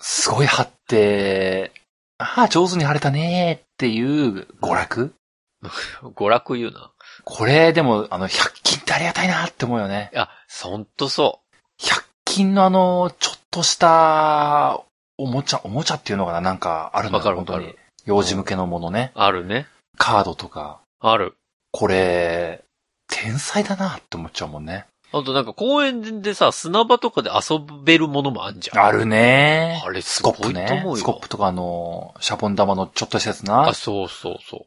[0.00, 1.72] すごい貼って、
[2.18, 5.14] ああ、上手に貼れたねーっていう娯楽
[6.02, 6.90] 娯楽言うな。
[7.24, 10.10] これでも、あの、100均ってありがたいなって思うよね。
[10.12, 10.28] いや、
[10.62, 11.40] ほんとそ
[11.80, 14.82] 100均のあの、ちょっとした、
[15.16, 16.42] おもちゃ、おもちゃっていうのかな？
[16.42, 17.78] なんかあるんだわかる。
[18.04, 19.12] 幼児向けのものね。
[19.16, 19.18] う。
[19.20, 19.66] あるね。
[19.96, 20.80] カードとか。
[21.00, 21.34] ある。
[21.72, 22.65] これ、
[23.08, 24.86] 天才だなって思っちゃうもんね。
[25.12, 28.84] あとなんか公園でさ、砂場とかで遊べるものもあんじゃん。
[28.84, 30.96] あるねあれスすごいとコップね思う。
[30.96, 30.96] よ。
[30.96, 33.74] スコップとかあの、シャボン玉のちょっとしたやつなあ、。
[33.74, 34.60] そうそうそう。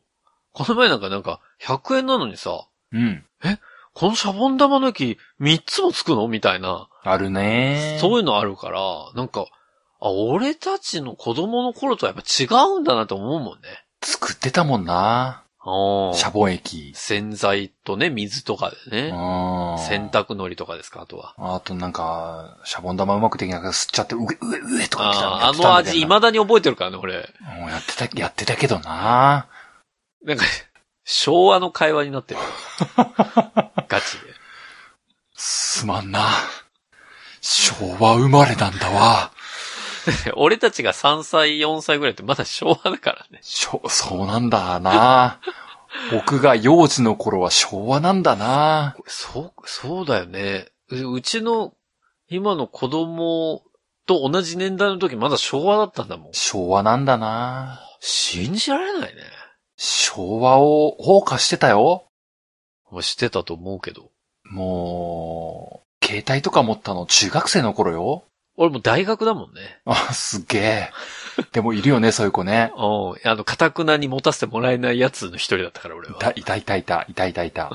[0.53, 3.23] この前なんかなんか、100円なのにさ、うん。
[3.93, 6.27] このシャボン玉の液3つもつくの？
[6.27, 6.87] みたいな。
[7.03, 9.47] あるねそういうのあるから、なんか、
[10.01, 13.67] あ、俺たちの子供の頃とはやっぱ違うんだなと思うもんね。
[14.01, 15.43] 作ってたもんな。
[15.61, 16.93] あシャボン液。
[16.95, 19.09] 洗剤とね、水とかでうね。
[19.09, 19.11] ん。
[19.77, 21.33] 洗濯のりとかですか、あとは。
[21.37, 27.29] あとなんか、シャボン玉うまくできなくて吸っちゃって、上、上、上とか来たああ、あの味未だに覚えてるからね、俺。
[27.57, 29.47] もうやってた、やってたけどな
[30.23, 30.45] なんか、
[31.03, 32.39] 昭和の会話になってる。
[33.89, 34.33] ガチで。
[35.35, 36.25] すまんな。
[37.41, 39.31] 昭和生まれなんだわ。
[40.35, 43.39] 俺たちが3歳、4歳ぐらいってまだ昭和だからね。
[43.41, 45.39] しょ、そうなんだな。
[46.11, 48.95] 僕が幼児の頃は昭和なんだな。
[49.07, 50.67] そう、そうだよね。
[50.89, 51.73] ううちの
[52.27, 53.63] 今の子供
[54.05, 56.33] と同じ年代の時まだ昭和だったんだもん。
[56.33, 57.81] 昭和なんだな。
[57.99, 59.21] 信じられないね。
[59.77, 62.05] 昭和を謳歌してたよ。
[63.01, 64.11] してたと思うけど。
[64.45, 68.23] もう、携帯とか持ったの中学生の頃よ。
[68.61, 69.79] 俺もう大学だもんね。
[69.85, 70.91] あ、すっげえ。
[71.53, 72.71] でもいるよね、そういう子ね。
[72.75, 73.29] うん。
[73.31, 76.19] あの、かたくなに持たせてもらえないやつの一人だったから、俺いは。
[76.19, 77.69] た、いたいたいた、いたいたいた。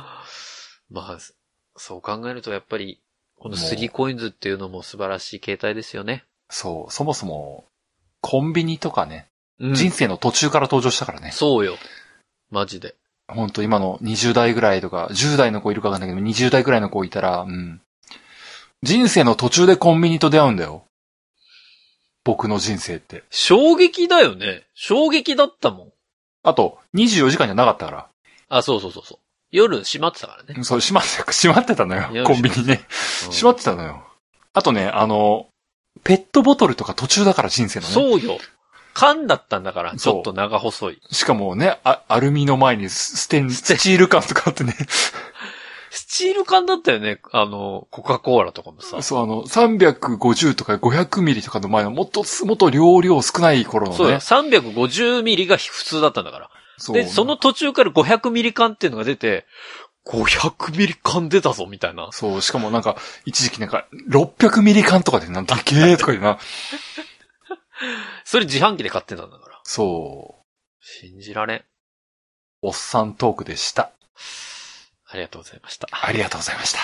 [0.91, 1.19] まあ、
[1.77, 3.01] そう考えるとやっぱり、
[3.39, 6.25] このスリーコインズっていうのも素晴らしい携帯ですよね。
[6.51, 7.65] そう、そもそも、
[8.21, 9.29] コンビニとかね、
[9.61, 11.31] うん人生の途中から登場したからね。
[11.31, 11.79] そうよ。
[12.51, 12.95] マジで。
[13.29, 17.81] ほんと今の20代ぐらいとか、10代の子いるかわかんないけど、20代ぐらいの子いたら、うん。
[18.85, 20.85] 人生の途中でコンビニと出会うんだよ。
[22.23, 23.25] 僕の人生って。
[23.31, 24.63] 衝撃だよね。
[24.75, 25.93] 衝撃だったもん。
[26.43, 28.09] あと、24時間じゃなかったから。
[28.49, 29.19] あ、そうそうそうそう。
[29.51, 30.63] 夜閉まってたからね。
[30.65, 32.25] そう、閉まって、閉まってたのよ。
[32.25, 32.85] コンビニね。
[33.27, 34.05] うん閉まってたのよ。
[34.53, 35.49] あとね、あの、
[36.03, 37.93] ペットボトルとか途中だから人生のね。
[37.93, 38.39] そうよ。
[38.95, 41.03] 缶だったんだから、ちょっと長細い。
[41.11, 44.75] しかもね、あアルミの前にスステン、スチール缶とかあってね。
[46.15, 47.19] スチール缶だったよね。
[47.33, 49.03] あの、コカ・コーラとかもさ。
[49.03, 53.99] そう、あの、350とか500ミリとかの前のもっと、もっと量量少ない頃のね。
[53.99, 54.19] そうよ。
[54.21, 56.51] 350ミリが普通だったんだから。
[56.79, 59.45] そうで、その途中から500ミリ缶っていうのが出て、
[60.07, 62.11] 500ミリ缶出たぞ、みたいな。
[62.13, 66.39] そう、しかもなんか、一時期なんか、600ミリ缶とかでなんだっけとかでな。
[68.25, 69.61] それ自販機で買ってたんだから。
[69.65, 70.45] そう、
[70.81, 71.65] 信じられん。
[72.63, 73.91] おっさんトークでした。
[75.15, 75.87] ありがとうございました。
[75.93, 76.81] ありがとうございました。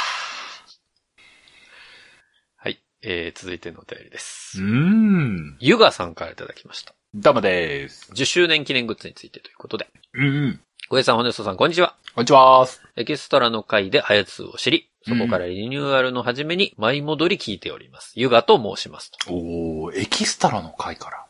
[2.58, 2.78] はい。
[3.02, 4.66] えー、続いてのお便りですうー。
[4.68, 5.56] ん。
[5.58, 6.94] ゆがさんからいただきました。
[7.16, 8.12] ダマでーす。
[8.12, 9.88] 10周年記念グッズについてということで。
[10.14, 10.60] うんうん。
[10.88, 11.96] 小江さん、ホネストさん、こんにちは。
[12.14, 12.68] こんにちは。
[12.94, 18.12] エキストラの回でハヤツーを知り、そこからリニューアルの初めに舞い戻り聞いております。
[18.14, 19.34] ゆがと申しますと。
[19.34, 21.26] おー、エキストラの回から。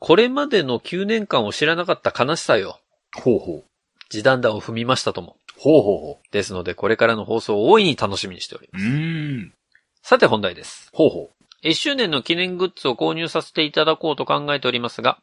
[0.00, 2.78] これまでの9年間を知らなかった悲しさよ。
[3.16, 3.64] ほうほう。
[4.10, 5.38] 時短弾を踏みましたとも。
[5.58, 8.82] ほうほうほですので、これからの放送を大いに楽しみにしておりまう。
[8.82, 8.88] うす。
[8.88, 9.54] ーん。
[10.02, 10.88] さて本題です。
[10.92, 11.30] ほうほ
[11.62, 15.18] 1周年の記念グッズを購入させていただこうと考えておりますが、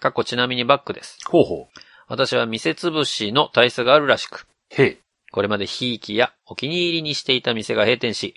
[0.00, 1.18] 過去ちなみにバッグです。
[1.26, 1.30] う。
[1.30, 1.80] ほうほう。
[2.08, 4.98] 私は店潰しの体質があるらしく、へい。
[5.30, 8.34] これまでひいきやお気に入りにしていた店が閉店し、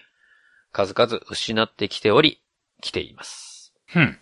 [0.71, 2.41] 数々失ってきており、
[2.81, 3.73] 来ています。
[3.85, 4.19] ふん。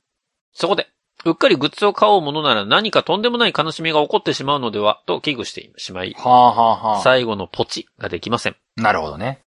[0.54, 0.90] そこで、
[1.26, 7.02] うっかりグッズを買おうものなら何かとんでもない悲しみが起こってしまうのでは、と危惧してしまい、はあはあはあ。
[7.02, 8.56] 最後のポチができません。
[8.78, 9.42] なるほどね。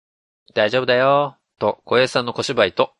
[0.55, 2.93] 大丈夫だよ、と小江さんの小芝居と、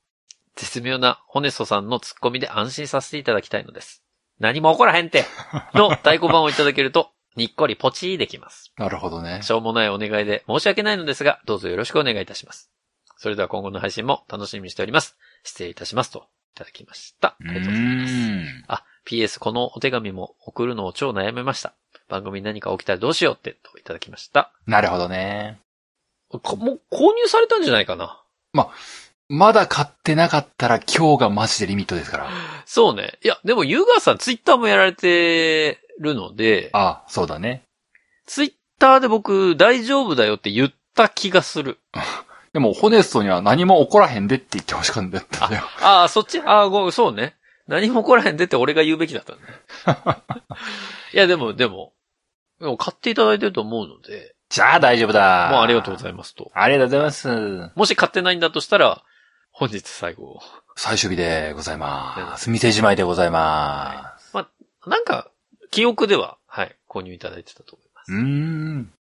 [0.57, 4.03] 絶妙なホネストさんのツッコミで安心させていただきたいのです。
[4.39, 5.25] 何も起こらへんって
[5.75, 8.73] の太鼓判をいただけると、にっこりポチできます。
[8.77, 9.41] なるほどね。
[9.43, 12.71] しょうもないお願いで申し訳ないのですが、どうぞよろしくお願いいたします。
[13.17, 15.17] それでは今後の配信も楽しみにしております。
[15.45, 16.23] 失礼いたしますと、い
[16.59, 17.29] ただきました。
[17.29, 18.13] ありがとうございます。
[18.13, 18.65] ん。
[18.67, 21.75] あ、PS このお手紙も送るのを超悩めました。
[22.09, 24.53] 番組に何か起きたらどうしようって、といただきました。
[24.67, 25.61] なるほどね。
[26.31, 28.21] こもう購入されたんじゃないかな
[29.29, 32.31] まだ買ってなかったら今日がマジでリミットですから。
[32.67, 33.19] そうね。
[33.23, 37.63] いや、でもユーガーさんツイッターもやられてるので、あ、そうだね。
[38.27, 41.79] ツイッターで僕大丈夫だよって言った気がする。
[42.53, 45.65] でも、ホネストには何も起こらへんでって言ってほしかったんだよ。
[45.83, 46.41] ああ、そっち？
[46.41, 47.37] ああ、ごそうね。
[47.67, 49.39] 何も起こらへんでって俺が言うべきだったね。
[51.13, 51.93] いや、でも、でも、
[52.61, 55.51] でも買っていただいてると思うので、じゃあ大丈夫だ。
[55.53, 56.51] もうありがとうごいざいますと。
[56.55, 57.73] ありがとうございます。
[57.75, 59.03] もし買ってないんだとしたら、
[59.53, 60.41] 本日最後。
[60.77, 62.49] 最終日でございます。
[62.49, 64.35] 店じまいでございます。
[64.87, 65.29] なんか、
[65.71, 68.13] 記憶では、はい、購入いただいてたと思います。
[68.13, 68.93] うーん。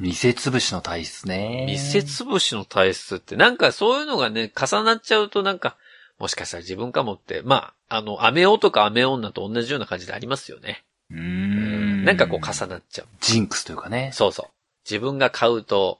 [0.00, 1.66] 店潰しの体質ね。
[1.68, 5.76] 店潰しの体質って、なんかそういうのがね、重なっちゃうとなんか、
[6.18, 10.84] もしかしたら自分かもって、まあ、あの、アメ男とかアメ女と同じような感じでありますよね。
[11.10, 13.06] うんなんかこう重なっちゃう。
[13.20, 14.10] ジンクスというかね。
[14.14, 14.46] そうそう。
[14.88, 15.98] 自分が買うと、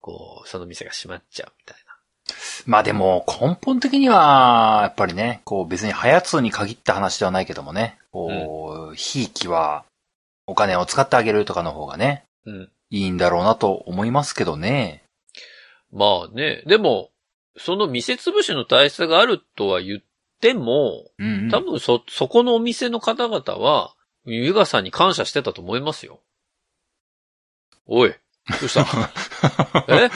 [0.00, 1.90] こう、その店が閉まっちゃうみたいな。
[2.66, 9.84] まあでも、根本的には、やっぱりね、こう別にハヤツに限った話ではないけどもね、こう、ひいきは、
[10.46, 12.70] お金を使ってあげるとかの方がね、うん。
[12.90, 15.04] いいんだろうなと思いますけどね。
[15.92, 17.10] まあね、でも、
[17.56, 20.00] その店潰しの体質があるとは言っ
[20.40, 21.50] ても、うん、うん。
[21.50, 26.20] 多分そ、そこのお店の方々は、ゆがさんに感謝してたと思いますよ。
[27.86, 28.16] おい、ど
[28.66, 28.86] うした
[29.88, 30.10] え？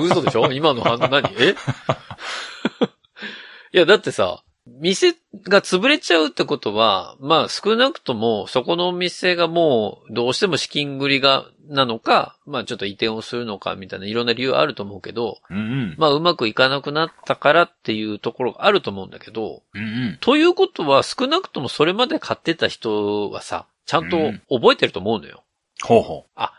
[0.00, 0.50] 嘘でしょ？
[0.52, 1.28] 今の反応何？
[1.38, 1.54] え？
[3.72, 4.42] いや、だってさ、
[4.80, 5.14] 店
[5.48, 15.94] が潰れちゃうってことは、まあ少なくともそこのお店がもうどうしても資金繰りが、なのか、まあちょっと移転をするのかみたいないろんな理由あると思うけど、うんうん。
[15.98, 20.18] まあうまくいかなくなったからっていうところがあると思うんだけど、うんうん。
[20.20, 25.44] ということは少なくともそれまで買ってた人はさ、ちゃんとうん覚えてると思うのよ。
[25.82, 26.52] ほうほあ、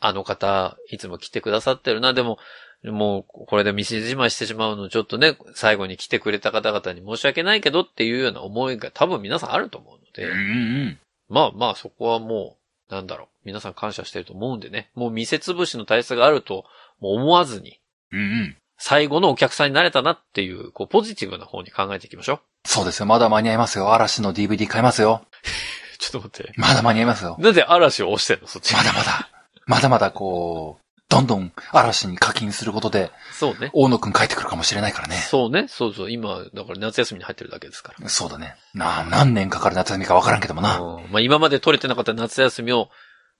[0.00, 2.12] あの方、いつも来てくださってるな。
[2.12, 2.38] でも、
[2.84, 10.16] もう、これで店じまいしてしまうの、ちょっとね、最後に来てくれた方々に申し訳ないけどっていうような思いが多分皆さんあると思うのう。
[10.16, 10.42] で、うんう
[10.90, 10.98] ん
[11.28, 12.56] まあまあそこはも
[12.88, 16.64] う、なんだろう、皆さん感謝してると思うんでね、もう店潰しの体質があると、
[17.00, 17.80] 思わずに、
[18.12, 18.18] うん。
[18.18, 18.56] うんうん。
[18.78, 22.40] 最後のお客さんになれたなっていう、こう、ポジティブな方に考えていきましょう。
[22.68, 23.06] そうですよ。
[23.06, 23.94] まだ間に合いますよ。
[23.94, 25.22] 嵐の DVD 買いますよ。
[25.98, 26.52] ちょっと待って。
[26.56, 27.36] まだ間に合いますよ。
[27.38, 28.46] なんで嵐を押してんの？
[28.46, 28.74] そっち。
[28.74, 29.30] まだまだ。
[29.66, 33.70] まだまだこう、どんどん嵐に課金することで、そうね。
[33.72, 35.16] 大野くん帰ってくるかもしれないからね。
[35.16, 35.66] そうね。
[35.68, 36.10] そうそう。
[36.10, 38.08] 今、だから夏休みに入ってるだけですから。
[38.08, 38.56] そうだね。
[38.74, 40.78] な、何年かかる夏休みかわからんけどもな。
[40.80, 42.88] うんまあ今まで取れてなかった夏休みを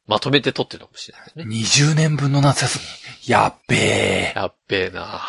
[0.06, 1.56] まとめて取ってるのかもしれないね。
[1.56, 2.78] 20年分の夏休
[3.26, 3.32] み。
[3.32, 4.32] やっべえ。
[4.36, 5.20] やっべえな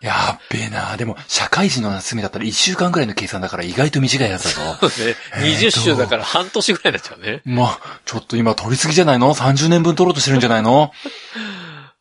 [0.00, 0.96] やっべえな。
[0.96, 4.88] でも、社会人の夏休みだったら1週間くらいの計算だから意外と短いやつだぞ。
[4.88, 5.14] そうね。
[5.34, 7.42] 20週だから半年ぐらいになっちゃうね。
[7.44, 10.90] まあ、ちょっと今取りすぎじゃないの ?30 年分取ろうとしてるんじゃないの？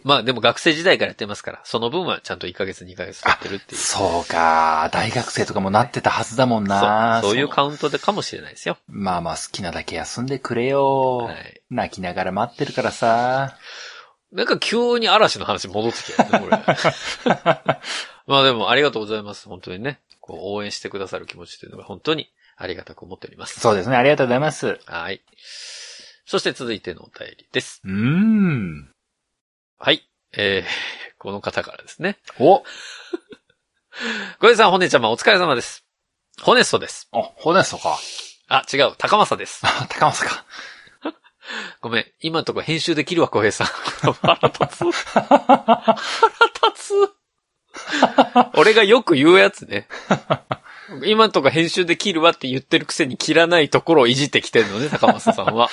[0.04, 3.82] まあでも学生時代からやってますから、その分はちゃんと1ヶ月2ヶ月取ってるっていう。
[3.82, 4.89] そうか。
[4.93, 7.22] 大学生とかもなってたはずだもんな。
[7.22, 8.78] そうそういうそカウントでかもしれないですよ。
[8.88, 11.18] まあまあ好きなだけ休んでくれよ。
[11.18, 11.62] はい。
[11.70, 13.58] 泣きながら待ってるからさ。
[14.32, 16.60] なんか急に嵐の話戻ってきたよね、これ。
[18.28, 19.47] まあでもありがとうございます。
[19.47, 20.00] 本当にね。
[20.22, 23.60] こう応援してくださる気持ちというのが本当にありがたく思っております。
[23.60, 23.95] そうですね。
[23.95, 24.80] ありがとうございます。
[24.86, 25.22] はい。
[26.26, 27.82] そして続いてのお便りです。
[27.84, 28.91] うーん。
[29.82, 30.02] はい。
[30.38, 32.18] えー、この方からですね。
[32.38, 32.64] お
[34.42, 35.86] ごえさん、ほねちゃま、お疲れ様です。
[36.42, 37.08] ホネストです。
[37.14, 37.98] あ、ホネストか。
[38.50, 39.62] あ、違う、高政です。
[39.66, 40.44] あ、 高松か。
[41.80, 43.68] ごめん、今のとこ編集できるわ、小平さん。
[44.22, 44.92] 腹立つ。
[44.92, 45.96] 腹
[46.72, 46.94] 立つ。
[48.56, 49.88] 俺がよく言うやつね。
[51.06, 55.70] 今のとこ編集で切るわって言ってるくせに切らないところをいじってきてるのね、高政さんは。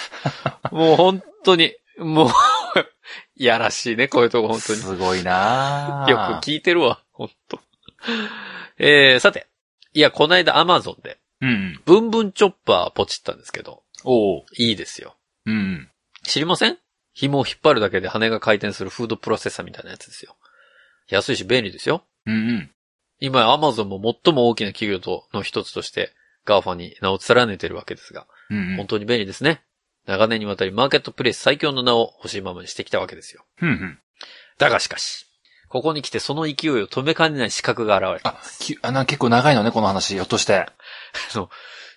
[0.71, 2.31] もう本当に、もう、
[3.37, 4.79] いやらしいね、こういうとこ本当に。
[4.81, 7.61] すごいなよく聞いてるわ、ほんと。
[8.79, 9.47] えー、さて。
[9.93, 11.81] いや、こないだアマゾンで、うんうん。
[11.85, 14.45] ブンブンチョッパーポチったんですけど、おう。
[14.57, 15.17] いいですよ。
[15.45, 15.91] うん。
[16.23, 16.79] 知りません？
[17.13, 20.37] 紐を引っ張るだけで羽が回転するフードプロセッサーみたいなやつですよ。
[21.09, 22.05] 安いし便利ですよ。
[22.27, 22.71] うんうん。
[23.21, 26.13] 今、アマゾンも最も大きな企業との一つとして、
[26.45, 28.77] GAFA に名を連ねてるわけですが、うんうん。
[28.77, 29.63] 本当に便利ですね。
[30.07, 33.45] 長年にわたりマーケットプレイス最強の名を欲しいままにしてきたわけですよ。
[33.63, 33.99] うんうん。
[34.59, 35.27] だがしかし、
[35.69, 38.31] ここに来てその勢いを止めかねない刺客が現れた。
[38.31, 40.15] あ、きあな結構長いのね、この話。
[40.15, 40.67] ひょっとして。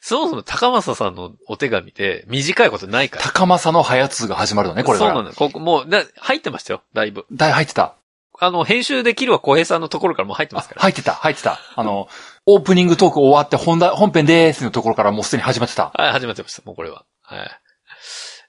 [0.02, 3.24] そもそも高政さんのお手紙で短いことないから。
[3.24, 5.14] 高政のハヤツウが始まるのね、これから。
[5.14, 5.36] そうなの。
[5.36, 7.26] ここ、もう、だ入ってましたよ、だいぶ。
[7.32, 7.96] だい入ってた。
[8.42, 10.82] あの、編集できるは小平さんのところからもう入ってますから。
[10.82, 11.60] 入ってた、入ってた。
[11.76, 12.08] あの、
[12.46, 15.92] オープニングトーク終わって本題、本編でーすのところからもうすでに始まってた。
[15.94, 17.04] はい、始まってました、もうこれは。
[17.22, 17.62] はい。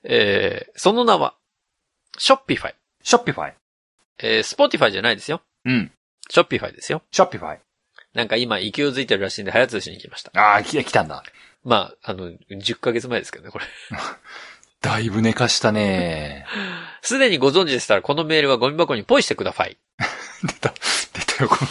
[0.05, 1.35] えー、その名は、
[2.19, 3.55] Shopify。Shopify。
[4.19, 5.43] えー、 Spotify じゃないですよ。
[5.65, 5.93] うん。
[6.29, 7.03] ショッピファイですよ。
[7.11, 7.59] ショッピファイ。
[8.15, 10.31] なんか今勢いづいてるらしいんで、ハヤツウしに行きました。
[10.35, 11.23] ああ、来来たんだ。
[11.65, 13.65] まあ、あの、10ヶ月前ですけどね、これ。
[14.81, 16.47] だいぶ寝かしたね
[17.03, 19.77] すでにご存知でしたら、このメールはゴミ箱にポイしてください。
[20.43, 20.73] 出た、
[21.13, 21.69] 出たよ、この、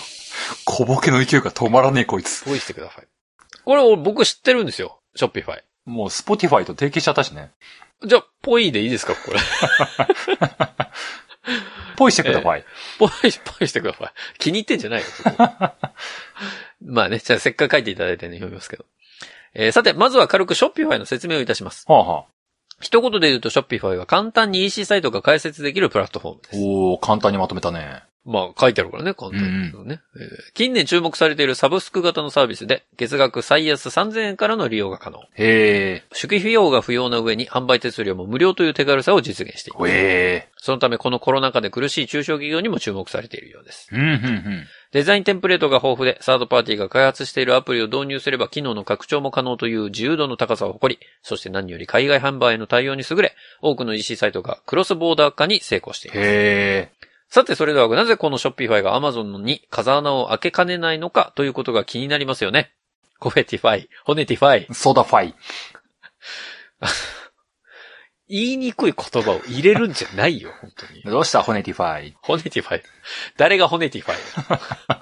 [0.66, 2.46] 小ボケの勢いが止まらねえ、こいつ。
[2.46, 3.08] ポイしてください。
[3.66, 5.02] これ俺僕知ってるんですよ。
[5.16, 5.64] ショッピファイ。
[5.86, 7.52] もう、スポティファイと提携しちゃったしね。
[8.06, 9.40] じゃあ、ポイでいいですか、これ。
[11.98, 12.64] ポイしてください。
[12.98, 13.30] ポイ、ポ
[13.60, 14.12] イしてください。
[14.38, 15.36] 気に入ってんじゃないよ、そこ
[16.82, 18.86] まあね、じゃあせっかく書いていただいてね、読みますけど。
[19.54, 21.86] えーさて、まずは軽く Shopify の説明をいたします。
[21.88, 22.26] はあはあ。
[22.80, 26.58] 一言で言うと、ショッピファイは簡単に EC サイトが開設できるプラットフォームです。
[26.60, 28.04] おー、簡単にまとめたね。
[28.26, 35.22] まあ、書いてあるからね、簡単に、ねえー近年注目されているサブスク型のサービスで、月額最安3000円からの利用が可能。
[35.36, 39.80] へ初期費用が不要な上に販売手数料も無料という手軽さを実現していー。
[39.80, 39.92] ます。
[39.94, 43.88] へそのためこのコロナ禍で苦しい中小企業にも注目されているようです。
[43.92, 43.96] ー。
[43.96, 44.68] うん、うん、うん。
[44.92, 56.20] デザインテンプレートが豊富で、サードパーティーが開発しているアプリを導入すれば機能の拡張も可能という自由度の高さを誇り、そして何より海外販売への対応に優れ、多くの EC サイトがクロスボーダー化に成功しています。
[56.24, 56.92] へ
[57.30, 62.72] さて、それではなぜこの Shopify が Amazon に風穴を開けかねないのかということが気になりますよね。
[63.20, 64.74] コフェティファイ、ホネティファイー。。
[64.74, 65.36] ソーダファイ。
[68.30, 71.02] 言いにくい言葉を入れるんじゃないよ、本当に。
[71.04, 72.16] どうしたホネティファイ？
[72.22, 72.84] ホネティファイ。
[73.38, 74.14] 誰がホネティファ
[74.98, 75.00] イ？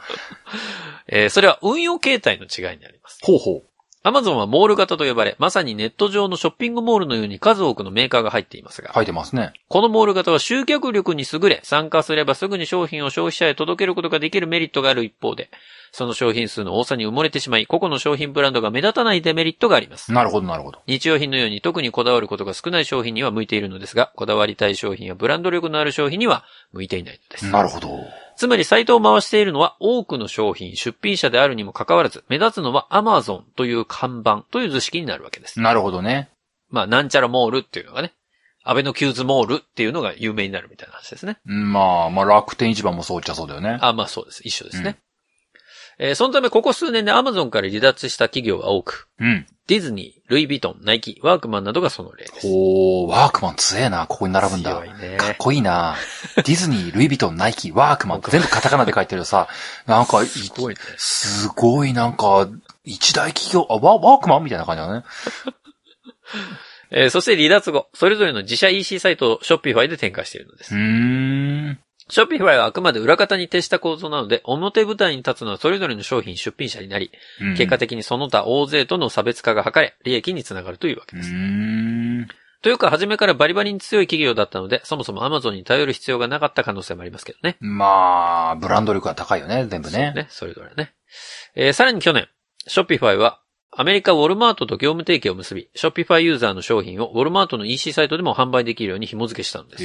[1.09, 3.19] えーそれは運用形態の違いになります。
[3.23, 3.69] ほうほう。
[4.08, 9.51] アマゾンはモール型と呼ばれ、まさにネット上のショッピングモールのように数多くのメーカーが入っていますが、書いてますね。
[9.68, 15.49] このモール型は集客力に優れ、参加すればすぐに商品を消費者へ届けることができるメリットがある一方で、
[15.91, 20.14] その商品数の多さに埋もれてしまい、個々の商品ブランドが目立たないデメリットがあります。
[20.14, 20.80] なるほど、なるほど。
[20.88, 27.51] 日用品のように特にこだわることが少ない商品には向いているのですが、こだわりたい商品やブランド力のある商品には向いていないのです。
[27.51, 27.89] なるほど。
[28.38, 35.60] つまりサイトを回しているのは多くの商品、出品者であるにもかかわらず、目立つのは Amazon という看板という図式になるわけです。
[35.60, 36.30] なるほどね。
[36.70, 38.14] まあ、なんちゃらモールっていうのがね、
[38.64, 41.40] アベノキューズモールっていうのが有名になるみたいな話ですね。
[41.46, 43.80] まあ、まあ、楽天市場もそうっちゃそうだよね。
[43.82, 44.42] あ、まあそうです。
[44.46, 44.98] 一緒ですね。
[46.00, 49.48] えーそのためここ数年で Amazon から離脱した企業が多く、うん。
[49.68, 52.48] ディズニー、ルイ・ヴィトン、ナイキ、ワークマンなどがその例です。
[52.48, 54.08] おー、ワークマン強えな。
[54.08, 54.80] ここに並ぶんだ。
[54.82, 55.98] ねかっこいいな。
[56.38, 58.22] ディズニー、ルイ・ヴィトン、ナイキ、ワークマン。
[58.30, 59.50] 全部カタカナで書いてるさ、
[59.86, 60.80] なんか、いすごいね。
[60.98, 62.48] すごいなんか、
[62.86, 65.04] 一大企業、あ、ワワークマンみたいな感じだね。
[66.89, 70.78] えーそして離脱後、それぞれの自社 EC サイトを Shopify で展開しているのですう。
[70.78, 71.80] ーん。
[72.10, 81.32] Shopify はあくまで裏方に徹した構造なので、表舞台に立つのはそれぞれの商品出品者になり、うん結果的にその他大勢との差別化が図れ、利益につながるというわけうです。
[82.62, 87.58] というか、初めからバリバリに強い企業だったので、そもそも Amazon に頼る必要がなかった可能性もありますけどね。
[87.60, 90.14] まあ、ブランド力が高いよね、全部ね。
[90.16, 90.93] ね、それぞれね。
[91.55, 92.28] えーさらに去年、
[92.68, 93.41] Shopify は、
[93.72, 99.84] アメリカウォルマートと業務提携を結び、Shopify ユーザーの商品をウォルマートの EC サイトでも販売できるように紐付けしたのです。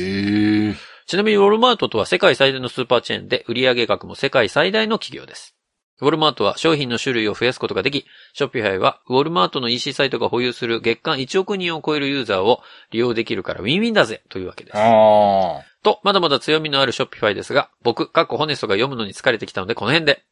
[1.06, 5.56] ちなみにウォルマートとは世界最大のスーパーチェーンで売上額も世界最大の企業です。
[6.00, 12.60] ウォルマートは商品の種類を増やすことができ、 Shopify はウォルマートの EC サイトが保有する月間1億人を超えるユーザーを
[12.90, 14.76] 利用できるからウィンウィンだぜというわけです。
[14.76, 20.24] あと、まだまだ強みのある Shopify ですが、僕、カッコホネストが読むのに疲れてきたのでこの辺で。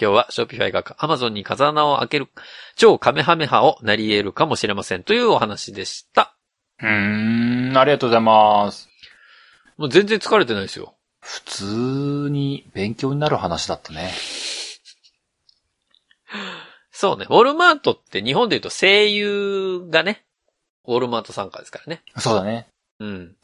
[0.00, 2.28] 今日はショッピファイが Amazon に風穴を開ける
[2.76, 6.34] 超カメハメハをなり得るかもしれませんというお話でした。
[6.80, 8.88] うーん、ありがとうございます。
[9.76, 10.94] もう全然疲れてないですよ。
[11.20, 11.64] 普通
[12.30, 14.12] に勉強になる話だったね。
[16.90, 17.26] そうね。
[17.30, 20.24] ウォルマートって日本で言うと声優がね、
[20.86, 22.02] ウォルマート参加ですからね。
[22.18, 22.66] そうだね。
[22.98, 23.36] うん。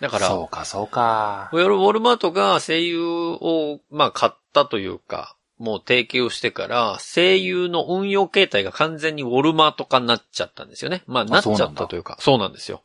[0.00, 1.48] だから、そうか、そうか。
[1.52, 11.02] ウォルマートが声優を、まあ、買ったというか、もう提携をしてから、声優の運用形態が完全にウォルマート化になっちゃったんですよね。
[11.06, 12.82] まあ、なっちゃったというか、そうなんですよ。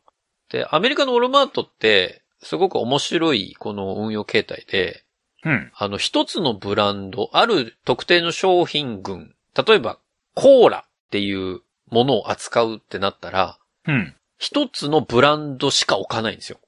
[0.51, 5.03] で、アメリカのウォルマートって、すごく面白いこの運用形態で、
[5.43, 5.71] うん。
[5.75, 9.97] あの、一つのブランド、ある特定の商品群、例えば、
[10.35, 13.57] コーラっていうものを扱うってなったら、
[13.87, 14.13] うん。
[14.37, 16.59] 一つのブランドしか置かないんですよ。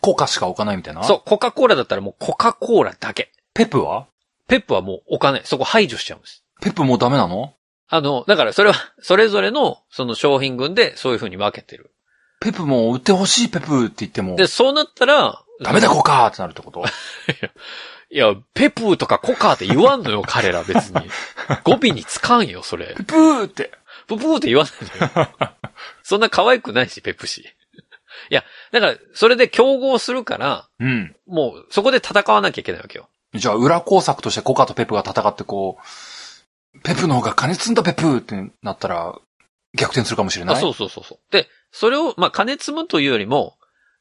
[0.00, 1.04] コカしか置かないみたいな？
[1.04, 3.32] そう、コカ・コーラだったらもうコカ・コーラだけ。
[3.54, 4.06] ペップは？
[4.48, 5.42] ペップはもう置かない。
[5.44, 6.42] そこ排除しちゃうんです。
[6.60, 7.54] ペップもうダメなの？
[7.88, 11.90] あの、だからそれは、それぞれの、その商品群でそういう風に分けてる。
[12.40, 14.36] ペップも売ってほしいペップって言っても。
[14.36, 16.84] で、そうなったら、ダメだ、コカーってなるってこと？
[18.10, 21.00] いや、ペプーとかコカーって言わんのよ、 彼ら別に。
[21.64, 22.94] 語尾につかんよ、それ。
[22.94, 23.70] プーって。
[24.06, 25.52] ププーって言わないのよ。
[26.02, 27.42] そんな可愛くないし、ペプシ。
[28.30, 31.14] いや、だから、それで競合するから、うん。
[31.26, 33.08] もう、そこで戦わなきゃいけないわけよ。
[33.34, 35.78] じゃあ、裏工作としてコカとペプが戦ってこ
[36.74, 39.18] う、ペプの方が金積んだペプってなったら、
[39.74, 40.56] 逆転するかもしれない？
[40.56, 41.18] あ、そうそうそうそう。
[41.32, 43.56] で、それを、まあ、金積むというよりも、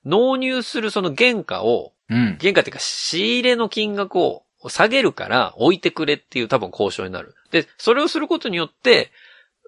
[0.05, 2.38] 納入するその原価を、うん。
[2.39, 7.36] 原価っていうか仕入れの金額を下げるから置いてくれっていう多分交渉になる。
[7.51, 9.11] で、それをすることによって、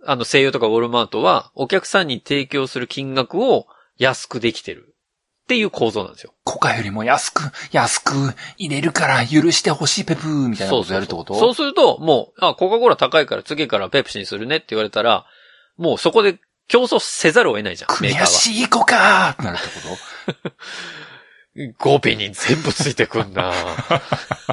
[0.05, 4.88] あの、西洋とかウォルマートはお客さんに提供する金額を安くできてる
[5.49, 6.31] っていう構造なんですよ。
[6.43, 7.41] コカよりも安く、
[7.71, 8.13] 安く
[8.57, 11.33] 入れるから許してほしいペプみたいなことやるってこと？
[11.33, 15.25] そうすると、もう、あ、コカ・コーラ高いから次からペプシにするねって言われたら、
[15.75, 16.37] もうそこで
[16.67, 18.27] 競争せざるを得ないじゃん、メーカー悔は。
[18.27, 19.97] しいコカってなるってこ
[20.45, 20.51] と？
[21.89, 23.51] 語尾に全部ついてくんな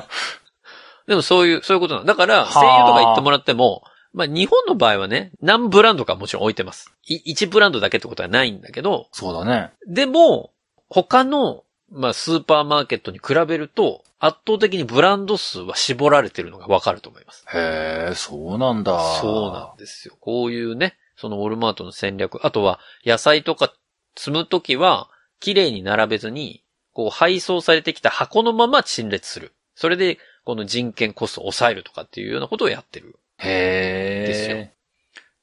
[1.07, 3.83] でもそういう、そういうことなんだから、はあ声優とか言ってもらっても、
[4.15, 6.91] まあ日本の場合はね、何ブランドかもちろん置いてます。
[7.07, 9.73] い1ブランドだけってことはないんだけど、そうだね。
[9.87, 10.53] でも、
[10.89, 17.45] 他の、まあスーパーマーケットに比べると、圧倒的にブランド数は絞られてるのがわかると思います。
[17.55, 18.99] へえ、そうなんだ。
[19.21, 20.17] そうなんですよ。
[20.21, 22.45] こういうね、そのウォルマートの戦略。
[22.45, 23.73] あとは、野菜とか
[24.17, 26.63] 積むときは、綺麗に並べずに、
[26.93, 29.53] こう配送されてきた箱のまま陳列する。
[29.75, 33.19] それで、この人件コストを抑えるとかっていうようなことをやってる。
[33.39, 34.27] へえ。
[34.27, 34.69] ですよ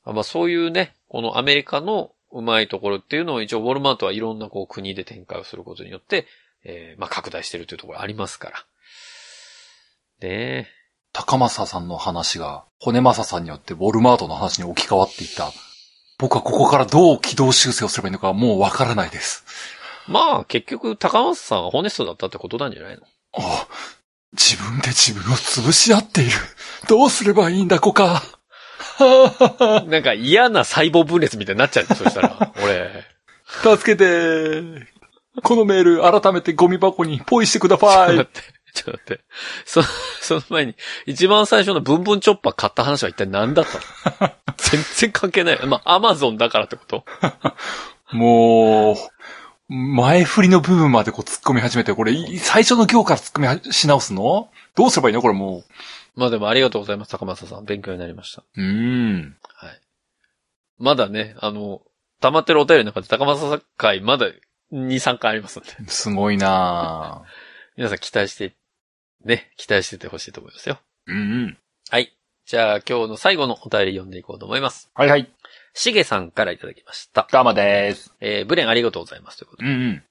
[0.06, 6.28] あまあそういうね、このアメリカのうまいところっていうのを一応ウォルマートはいろんなこう国で展開をすることによって、
[6.66, 8.58] えーまあ拡大してるというところありますから。
[8.58, 8.64] ね
[10.22, 10.68] え。
[11.14, 15.52] 高政さんの話が、骨政さんによってウォルマートの話に置き換わっていった。
[16.18, 19.46] 僕はここからどう軌道修正をすればいいのかもうわからないです。
[20.08, 23.04] まあ結局高松さんはホネストだったってことなんじゃないの？
[23.34, 23.68] あ、
[24.32, 26.32] 自分で自分を潰し合っている。
[26.88, 28.24] どうすればいいんだ、コカ。
[28.98, 33.06] は なんか嫌な細胞分裂みたいになっちゃうよそしたら、俺。
[33.64, 34.88] ぁ助けて。
[35.42, 38.10] このメール、改めてゴミ箱にポイしてくだちょっさい。
[38.10, 38.42] と待って。
[38.74, 39.24] ちょっと待って。
[39.66, 39.82] そ、
[40.22, 40.76] その前に、
[41.06, 44.32] 一番最初のブンブンチョッパー買った話は一体何だったの？
[44.58, 45.66] 全然関係ない。
[45.66, 47.06] まあ、アマゾンだからってこと？
[48.16, 48.96] もう、
[49.70, 54.50] 前振りの部分までこう突っ込み始めて、これ、い最初の行から突っ込みし直すの？
[54.76, 55.22] どうすればいいの？
[55.22, 55.64] これも
[56.16, 57.66] まあでもありがとうございます、高松さん。
[57.66, 58.44] 勉強になりました。
[58.56, 58.62] う。
[58.62, 59.38] うーん。
[59.56, 59.82] はい。
[60.78, 61.82] まだね、あの、
[62.20, 64.28] 溜まってるお便りの中で高松さん会まだ
[64.72, 65.70] 2、3回ありますんで。
[65.88, 67.30] すごいなぁ。
[67.78, 68.56] 皆さん期待して、
[69.26, 70.80] ね、期待しててほしいと思いますよ。
[71.08, 71.58] うんうん。
[71.90, 72.16] はい。
[72.46, 74.92] じゃあ今日の最後のお便り読んでいこうと思います。
[74.94, 75.32] はいはい。
[75.74, 77.28] しげさんからいただきました。
[77.32, 78.14] どうもです。
[78.20, 79.38] えー、ブレンありがとうございます。
[79.40, 79.70] ということで。
[79.70, 80.04] うんうん。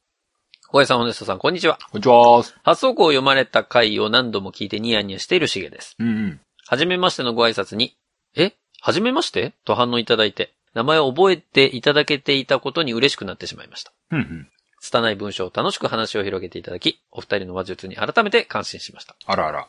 [0.73, 1.79] 小江さん、ホネストさん、こんにちは。
[1.91, 2.43] こんにちは。
[2.63, 5.95] 発送稿を読まれた回を何度も聞いてニヤニヤしているしげです。
[5.99, 6.41] うんうん。
[6.67, 7.95] はじめましてのご挨拶に、
[8.37, 8.55] え？
[8.81, 9.53] はじめまして？
[9.67, 13.93] と反応いただいて、名前を覚えていただけていたことに嬉しくなってしまいました。
[14.13, 14.49] うんうん。
[14.81, 19.15] 拙い文章を楽しく話を広げていただき、お二人の話術に改めて感心しました。
[19.27, 19.69] あらあら。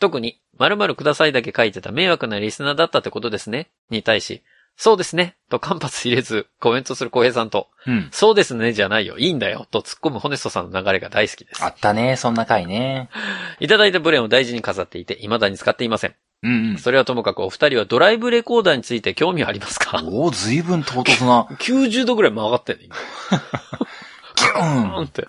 [0.00, 3.68] 特に、〇〇くださいだけ書いてた迷惑なリスナーだったってことですね。
[3.88, 4.42] に対し、
[4.80, 5.34] そうですね。
[5.50, 8.08] と間髪入れずコメントする小平さんと、うん。
[8.12, 9.18] そうですねじゃないよ。
[9.18, 9.66] いいんだよ。
[9.72, 11.68] と突っ込むホネストさんの流れが大好きですあ。
[11.68, 13.10] ったね、そんな回ね。
[13.58, 16.14] いただいたブレンを大事に飾っていて、未だに使っていません。
[16.44, 16.78] うんうん。
[16.78, 20.00] それはともかくお二人はドライブレコーダーについて興味はありますか？
[20.04, 21.48] おお、ずいぶん唐突な。
[21.58, 22.94] ?90 度ぐらい曲がってんね、今。
[24.36, 25.26] キュうーンんって。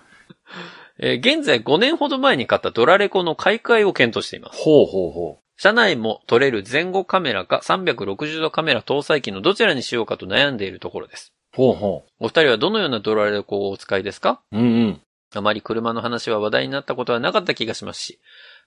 [1.02, 4.62] えー現在5年ほど前に買ったドラレコの買い替えを検討しています。
[4.62, 11.34] ほうほうほ車内も撮れる前後カメラか360度カメラ搭載機のどちらにしようかと悩んでいるところです。
[11.52, 11.56] う。
[11.56, 14.40] ほうほお二人はどのようなドラレコをお使いですか？
[14.52, 14.58] う。
[14.58, 15.00] うんうん。
[15.34, 18.20] あまり車の話は話題になったことはなかった気がしますし、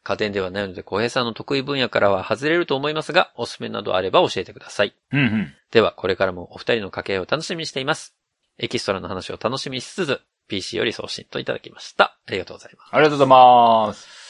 [0.04, 4.94] 家電ではないので小平さんの得意分野からは外れると思いますが、おすすめなどあれば教えてください。
[5.12, 5.54] うんうん。
[5.72, 8.14] では、これからもお二人の掛け合いを楽しみにしています。
[8.60, 12.16] エキストラの話を楽しみにしつつ、PC より送信といただきました。
[12.28, 12.90] ありがとうございます。
[12.92, 14.23] ありがとうございます。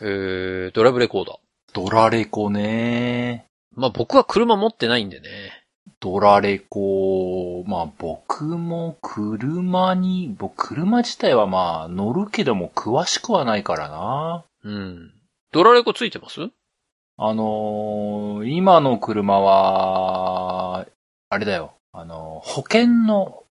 [0.00, 1.36] えー、ドライブレコーダー。
[1.72, 3.46] ドラレコね。
[3.74, 5.28] まあ僕は車持ってないんでね。
[6.00, 14.44] ドラレコ、まあ僕も車に、僕車自体はまあ乗るけども詳しくはないからな。
[14.64, 15.12] うん。
[15.52, 16.50] ドラレコついてます？
[17.18, 20.86] あのー今の車は、
[21.30, 21.72] あれだよ。
[21.92, 23.44] あのー保険の、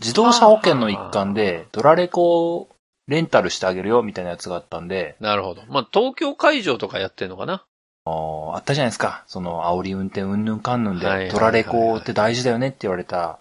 [0.00, 2.68] 自動車保険の一環で、ドラレコを
[3.08, 5.62] レンタルしてあげるよみたいなやつがあったんで、なるほど。
[5.68, 7.64] まあ東京会場とかやってんのかな？
[8.04, 9.22] あーあったじゃないですか。
[9.26, 13.38] その、煽り運転うんぬんかんぬんで、はいはいはいはいドラレコって大事だよねって言われた。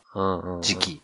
[0.62, 0.78] 時。
[0.78, 1.01] 期。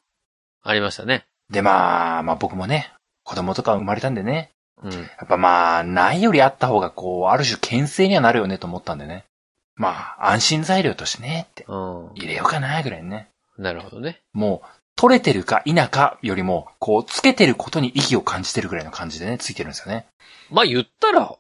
[0.64, 1.26] ありましたね。
[1.50, 2.92] で、まあ、まあ僕もね、
[3.24, 4.52] 子供とか生まれたんでね。
[4.84, 4.92] うん。
[4.92, 9.24] やっぱまあ、ないよりあった方がこう、ある種牽制にはなるよねと思ったんでね。
[9.76, 9.90] ま
[10.20, 11.66] あ、安心材料としてね、って。
[11.68, 12.12] うん。
[12.16, 13.30] 入れようかな、ぐらいにね。
[13.58, 14.22] なるほどね。
[14.34, 14.68] もう、
[14.98, 20.08] 取れてるか否かよりも、こう、つけてることに意義を感じてるぐらいの感じでね、ついてるんですよね。
[20.52, 21.36] まあ言ったら、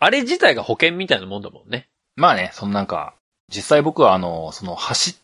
[0.00, 1.86] あれ自体が保険みたいなもんだもんね。
[2.16, 3.14] まあね、そのなんか、
[3.54, 5.14] 実際僕はあの、その走っ、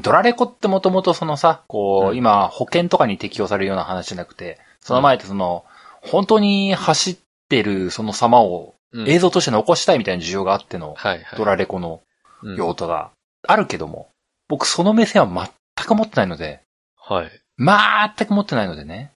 [0.00, 5.64] ドラレコってもともとそのさ、こう、うん今保険とかに適用されるような話じゃなくて、その前ってその、
[6.02, 7.16] 本当に走っ
[7.48, 10.96] てるその様をうん映像として残したいみたいな需要があっての。
[11.36, 12.00] ドラレコの
[12.42, 13.10] うん用途が
[13.46, 14.08] あるけども、
[14.48, 16.60] 僕その目線は全く持ってないので、
[17.08, 17.30] はい。
[17.58, 19.12] 全く持ってないのでね、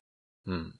[0.46, 0.74] うん。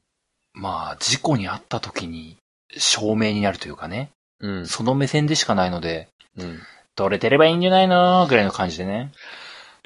[0.55, 2.37] まあ、事故に遭った時に
[2.77, 4.67] 証明になるというかね、うん。
[4.67, 6.61] その目線でしかないので、うん。
[6.95, 9.13] 取れてればいいんじゃないのぐらいの感じでね。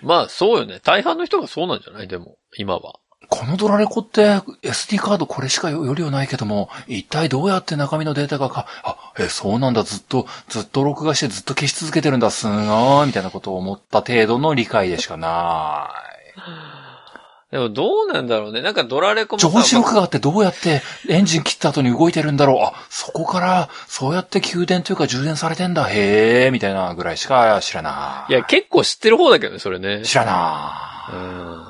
[0.03, 0.81] まあそうよね。
[0.83, 2.09] 大半の人がそうなんじゃない？
[2.09, 2.99] でも、今は。
[3.29, 15.91] このドラレコって SD カードこれしかよりはないけども、一体どうやって中身のデータがか、あ、え、そうなんだ、ずっと、ずっと録画してずっと消し続けてるんだ、すごい、みたいなことを思った程度の理解でしかな
[16.37, 16.41] い。
[17.53, 18.63] でもどうなんだろうね。
[18.63, 20.81] なんかドラレコも上司録ま画ってどうやって
[21.11, 28.33] エンジン切った後に動いてるんだろうあ、そこから、そうやって給電というか充電されてんだ、へえ、みたいなぐらいしか知らない。
[28.33, 30.01] いや、結構知ってる方だけどね、それね。
[30.03, 31.67] 知らなうん。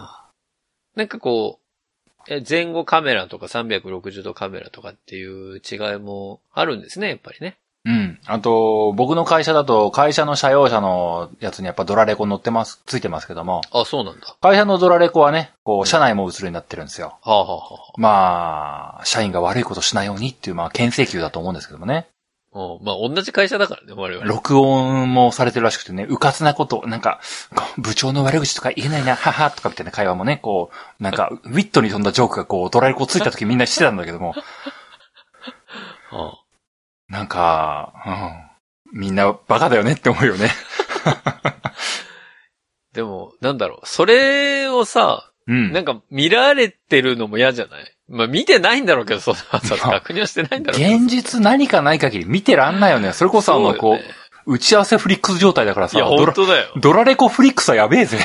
[0.94, 7.56] なんかこう、え前後カメラとか360度カメラとかっていう違いもあるんですね、やっぱりね。
[7.84, 8.18] うん。
[8.26, 14.36] あと、僕の会社だと、会社の社用車のやつにやっぱドラレコ乗ってます、ついてますけども、あ、そうなんだ。
[14.40, 17.18] 会社のドラレコはね、こう、社内も映るようになってるんですよ。
[17.22, 22.06] はあ、はあはまあ、社員が悪いことしないようにっていう、まあ、牽制球だと思うんですけどもね。
[22.54, 22.84] あ、うん。
[22.84, 24.26] まあ同じ会社だからね、我々。
[24.26, 27.20] 録音もされてるらしくてね、うかつなこと、なんか、
[27.78, 30.70] 部長の悪口とか言えないな、はは、とかみたいな会話もね、こ
[31.00, 34.34] う、なんか、 ウィットに飛んだジョークがこう、ドラレコついた時みんなしてたんだけども、
[36.12, 36.41] あ
[37.12, 37.92] なんか、
[38.94, 40.48] うん、みんなバカだよねって思うよね。
[42.94, 43.86] でも、なんだろう。
[43.86, 45.72] それをさ、うん。
[45.72, 47.84] なんか見られてるのも嫌じゃない？
[48.08, 50.96] まあ見てないんだろうけど、そんなさ、まあ確認はしてないんだろうけど。
[50.96, 53.12] 現実何かない限り見てらんないよね。
[53.12, 56.72] それこそあの、こそう打ち合わせフリックス状態だからさ、いや、本当だよ。
[56.76, 58.18] ドラレコフリックスはやべえぜ。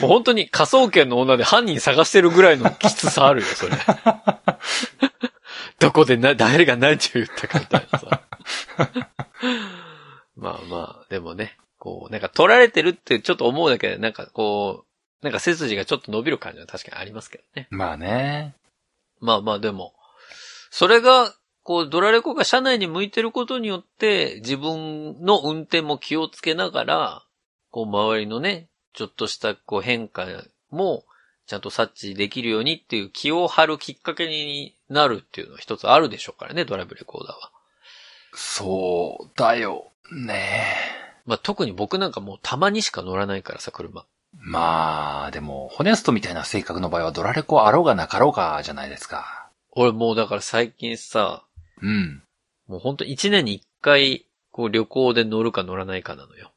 [0.00, 3.72] もう本当に仮想研の女で犯人探してるぐらいのきつさあるよ、それ。
[5.80, 8.20] どこでな、誰が何を言ったかみたいなさ。
[10.36, 17.68] まあまあ、でもね、こう、なんか取られてるってちょっと思うだけで、なんかこう、なんか背筋がちょっと伸びる感じは確かにありますけどね。
[17.70, 18.54] まあね。
[19.20, 19.94] まあまあでも、
[20.70, 27.22] それが、こう、ドラレコが車内に向いてることによって、自分の運転も気をつけながら、
[27.70, 30.26] こう、周りのね、ちょっとしたこう変化
[30.70, 31.04] も、
[31.46, 37.50] ちゃんと察知できるようにっていう気を張るきっかけになるっていうのは一つあるでしょうからね、ドライブレコーダーは。
[38.36, 39.90] そうだよ。
[40.12, 40.76] ね
[41.24, 44.04] まあ特に僕なんかもうたまにしか乗らないからさ、車。
[44.38, 49.48] まあ、でも、ホネストみたいな性格の場合はドラレコあろうがなかろうがじゃないですか。
[49.72, 51.42] 俺もうだから最近さ、
[51.82, 52.22] うん。
[52.68, 56.52] もうほんと一年に一回、こう旅行で乗るか乗らないかなのよ。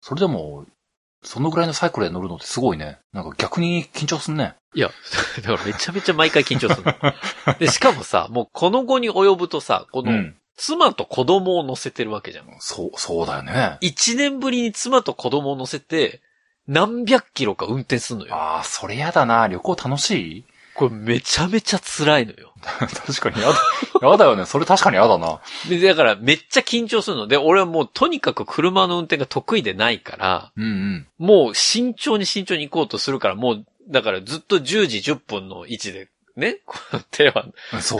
[0.00, 0.66] それでも、
[1.22, 2.98] そのぐらいのサイクルで乗るのってすごいね。
[3.12, 4.54] なんか逆に緊張すんね。
[4.74, 4.90] いや、
[5.42, 7.54] だからめちゃめちゃ毎回緊張するの。
[7.58, 10.36] で、しかもさ、もうこの後に及ぶとさ、この、うん。
[10.58, 12.46] 妻と子供を乗せてるわけじゃん。
[12.58, 13.78] そう、そうだよね。
[13.80, 16.20] 一年ぶりに妻と子供を乗せて、
[16.66, 18.34] 何百キロか運転すんのよ。
[18.34, 19.46] ああ、それやだな。
[19.46, 20.44] 旅行楽しい？
[20.74, 22.52] これめちゃめちゃ辛いのよ。
[23.06, 24.08] 確かにやだ。
[24.08, 24.44] やだよね。
[24.46, 25.40] それ確かにやだな。
[25.68, 31.06] で、だからめっちゃ緊張するので、俺はもうとにかく車の運転が得意でないから、うんうん。
[31.18, 37.46] もう慎重に慎重に行こうとするから、もう、だからずっと10時10分の位置で、ね、この手は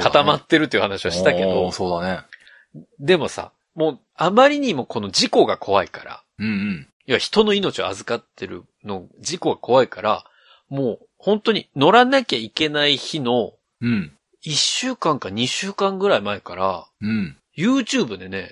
[0.01, 2.21] 固まってるっていう話をしたけど、そうだね。
[2.99, 6.89] でもさ、もうあまりにもこの事故が怖いから、うんうん。
[7.07, 10.25] いや、人の命を預かってるの、事故が怖いから、
[10.69, 14.13] もう本当に乗らなきゃいけない日のうん。
[14.45, 17.37] 1週間か2週間ぐらい前から、うん。
[17.57, 18.51] YouTube でね、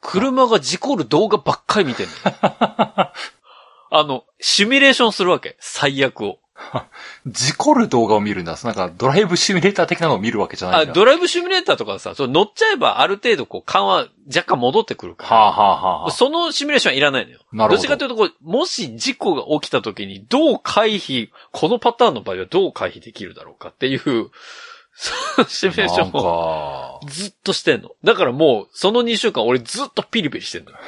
[0.00, 2.12] 車が事故る動画ばっかり見てんの。
[3.90, 5.56] あの、シミュレーションするわけ。
[5.58, 6.38] 最悪を。
[7.26, 8.56] 事故る動画を見るんだ。
[8.62, 10.92] なんかドライブシミュレーター的なのを見るわけじゃないあ、んだ。
[10.92, 13.96] ドライブシミュレーターとかさ、それ乗っちゃえばある程度こう緩和
[14.34, 15.36] 若干戻ってくるから。
[15.36, 17.40] はあ、はあはあはあ、そのシミュレーションはいらないのよ。
[17.52, 24.30] なるほどどっちかというとこう、もし事故が起きた時にどう回避、このパターンの場合はどう回避できるだろうかっていう、
[24.98, 27.90] そのシミュレーションをか、ずっとしてんの。
[28.02, 30.78] だからもう、その2週間俺ずっとピリピリしてんのよ。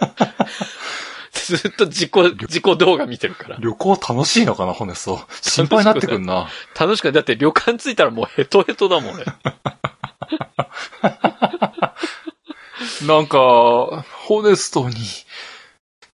[1.34, 3.56] ずっと自己、自己動画見てるから。
[3.60, 5.20] 旅行楽しいのかな、ホネスト。
[5.42, 6.48] 心配になってくんな。
[6.78, 7.12] 楽しくない。
[7.12, 9.24] だって旅館着いたらもうヘトヘトだもんね。
[13.06, 13.38] なんか、
[14.26, 14.94] ホネストに、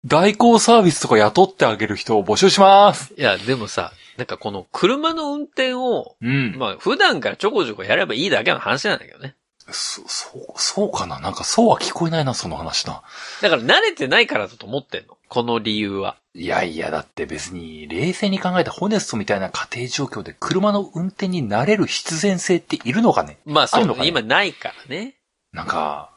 [0.04, 3.12] 代行サービスとか雇ってあげる人を募集します。
[3.16, 6.56] いや、でもさ、なんかこの車の運転を、うん。
[6.58, 9.34] まあ普段からちょこちょこやればいいだけの話なんだけどね。
[9.72, 11.20] そ、そう、そうかな？
[11.20, 13.02] なんかそうは聞こえないな、その話な。
[13.42, 15.16] だから慣れてないからだと思ってんの？
[15.28, 16.16] この理由は。
[16.34, 23.38] いやいや、だって別に、冷静に考えたホネストみたいな家庭状況で車の運転になれる必然性っているのかね？
[23.44, 23.82] まあそうね。
[23.82, 24.08] あるのかね？
[24.08, 25.14] 今ないからね。
[25.52, 26.12] なんか、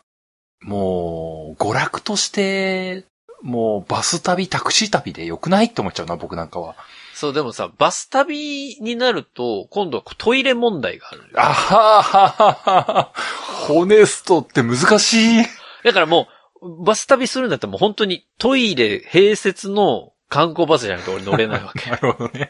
[0.61, 3.05] もう、娯楽として、
[3.41, 6.75] もうバス旅、タクシー旅で良くないって思っちゃうな、僕なんかは。
[7.13, 11.21] そう、でもさ、バス旅になると、今度はトイレ問題がある。
[11.35, 13.11] あはははは。
[13.67, 15.43] ホネストって難しい。
[15.83, 16.27] だからも
[16.61, 21.89] う、バス旅するんだったらもう本当にトイレ併設の観光バスじゃないと俺乗れないわけ。
[21.91, 22.49] なるほどね。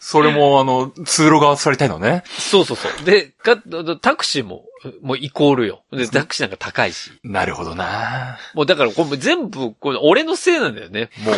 [0.00, 2.22] それも、あの、通路側座りたいのね。
[2.26, 3.04] そうそうそう。
[3.04, 3.56] で、か
[4.00, 4.64] タクシーも、
[5.02, 5.82] もうイコールよ。
[5.92, 7.10] で、タクシーなんか高いし。
[7.24, 8.38] なるほどな。
[8.54, 11.34] もうだからこれ全部、これ俺のせいなんだよね、もう。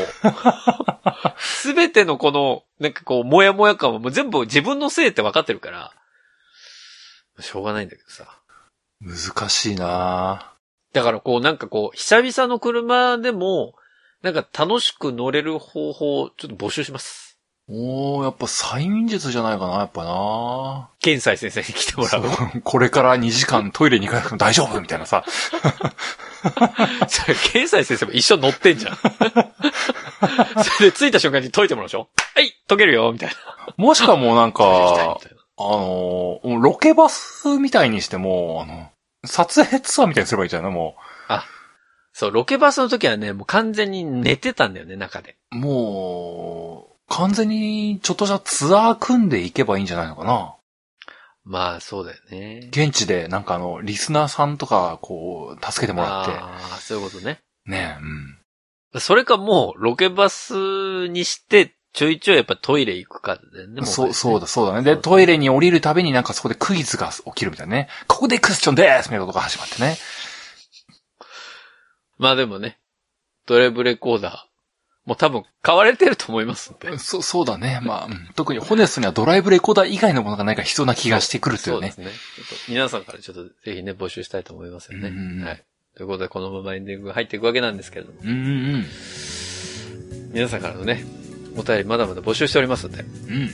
[1.38, 5.92] すべてのこの、なんかこう、もやもや感はもう全部自分のせいって分かってるから、
[7.40, 8.26] しょうがないんだけどさ。
[9.00, 10.52] 難しいな
[10.92, 13.74] だからこう、なんかこう、久々の車でも、
[14.22, 17.29] なんか楽しく乗れる方法をちょっと募集します。
[17.72, 22.28] おー、やっぱ催眠術じゃないかな、やっぱな検西先生に来てもらう？
[22.28, 25.24] そう これから2時間トイレに行かなくても大丈夫みたいなさ。
[27.08, 28.96] それ、検西先生も一緒に乗ってんじゃん。
[30.64, 32.08] それで着いた瞬間に解いてもらうでしょ？
[32.34, 33.34] はい、解けるよ、みたいな。
[33.76, 34.66] もしかもうなんか、あ
[35.62, 38.90] のー、ロケバスみたいにしても、あの、
[39.24, 40.96] 撮影ツアーみたいにすればいいじゃないも
[42.12, 45.36] そう、ロケバスの時はね、もう完全に寝てたんだよね、中で。
[45.52, 50.54] う、もう、完全にちょっとしたツアー組んでいけばいいんじゃないのかな？
[51.44, 52.68] まあ、そうだよね。
[52.70, 56.32] 現地でなんかあの、リスナーさんとか、こう、助けてもらって。
[56.32, 57.40] ああ、そういうことね。
[57.66, 57.96] ね
[58.94, 59.00] うん。
[59.00, 63.84] それかもう、ロケバスにして、ちょいちょいやっぱトイレ行くかだよね。
[63.84, 64.40] そう、そうだ。
[64.40, 64.82] だ、そうだね。
[64.82, 67.88] で、トイレに降りるたびになんかそこでクイズが起きるみたいなね。
[68.06, 69.96] ここでクエスチョンですみたいなことが始まってね。
[72.18, 72.78] まあでもね、
[73.46, 74.49] ドライブレコーダー、
[75.06, 76.98] もう多分買われてると思いますんで。
[76.98, 77.80] そう、そうだね。
[77.82, 81.90] まあ、うん特にホネストにはドライブレコーダー以外のものが何か必要な気がしてくるというね。
[81.90, 82.20] そうですね。
[82.36, 85.44] ちょっと皆さんからちょっとぜひね、募集したいと思いますよね。
[85.44, 85.64] はい。
[85.96, 88.32] ということで、このままエンディングが入っていくわけなんですけれども、うんう
[88.78, 88.86] ん
[90.32, 91.04] 皆さんからのね、
[91.56, 93.50] お便りまだまだ募集しておりますので、うん。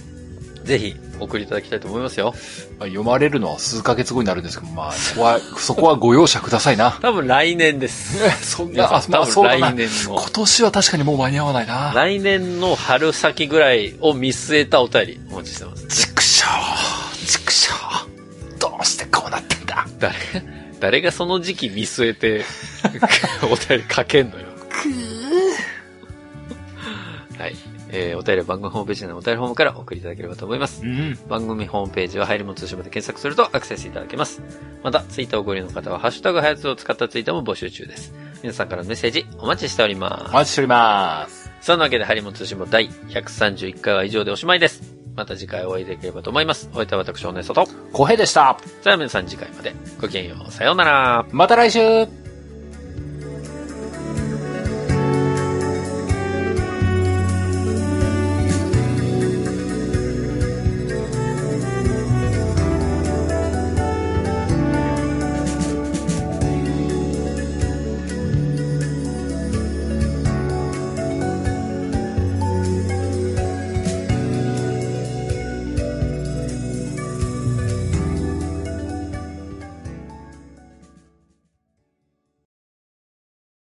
[0.66, 0.68] うん。
[0.68, 2.34] ぜひお送りいただきたいと思いますよ。
[2.78, 6.98] まあ、読まれるのは数ヶ月後になるんですけど、まあ、そこは、 そこはご容赦くださいな。
[7.00, 8.24] 多分来年です。
[8.24, 9.44] え そんな、ん多まあ、そう。
[9.44, 11.92] 来年の今、年は確かにもう間に合わないな。
[11.94, 15.86] 来年の春先ぐらいを見据えたお便りお待ちしてます。
[15.86, 16.44] 畜生、
[17.26, 17.72] 畜生。
[18.58, 19.86] どうしてこうなってんだ。
[19.98, 20.14] 誰、
[20.80, 22.44] 誰がその時期見据えて、
[23.42, 24.46] お便り書けんのよ。
[27.38, 27.75] はい。
[27.90, 30.82] えー、お便りは番組ホームページのお便りフォームからお送りいただければと思います。
[30.82, 31.18] うん。
[31.28, 34.42] 番組ホームページは入りも通信まで検索するとアクセスいただけます。
[34.82, 38.12] また、ツイッターをご利用の方は、ハッシュタグハヤツを使ったツイートも募集中です。
[38.42, 40.32] 皆さんからのメッセージお待ちしておりおます。
[40.32, 41.50] 待ちしております。
[41.60, 44.96] そんなわけで、ハリモン通信簿第131回は以上でおしまいです。
[45.16, 46.68] また次回お会いできればと思います。
[46.72, 47.66] お相手は私、おねそと。
[47.92, 48.58] 小平でした。
[48.60, 49.74] それでは皆さん次回まで。
[50.00, 50.52] ごきげんよう。
[50.52, 51.26] さようなら。
[51.32, 52.25] また来週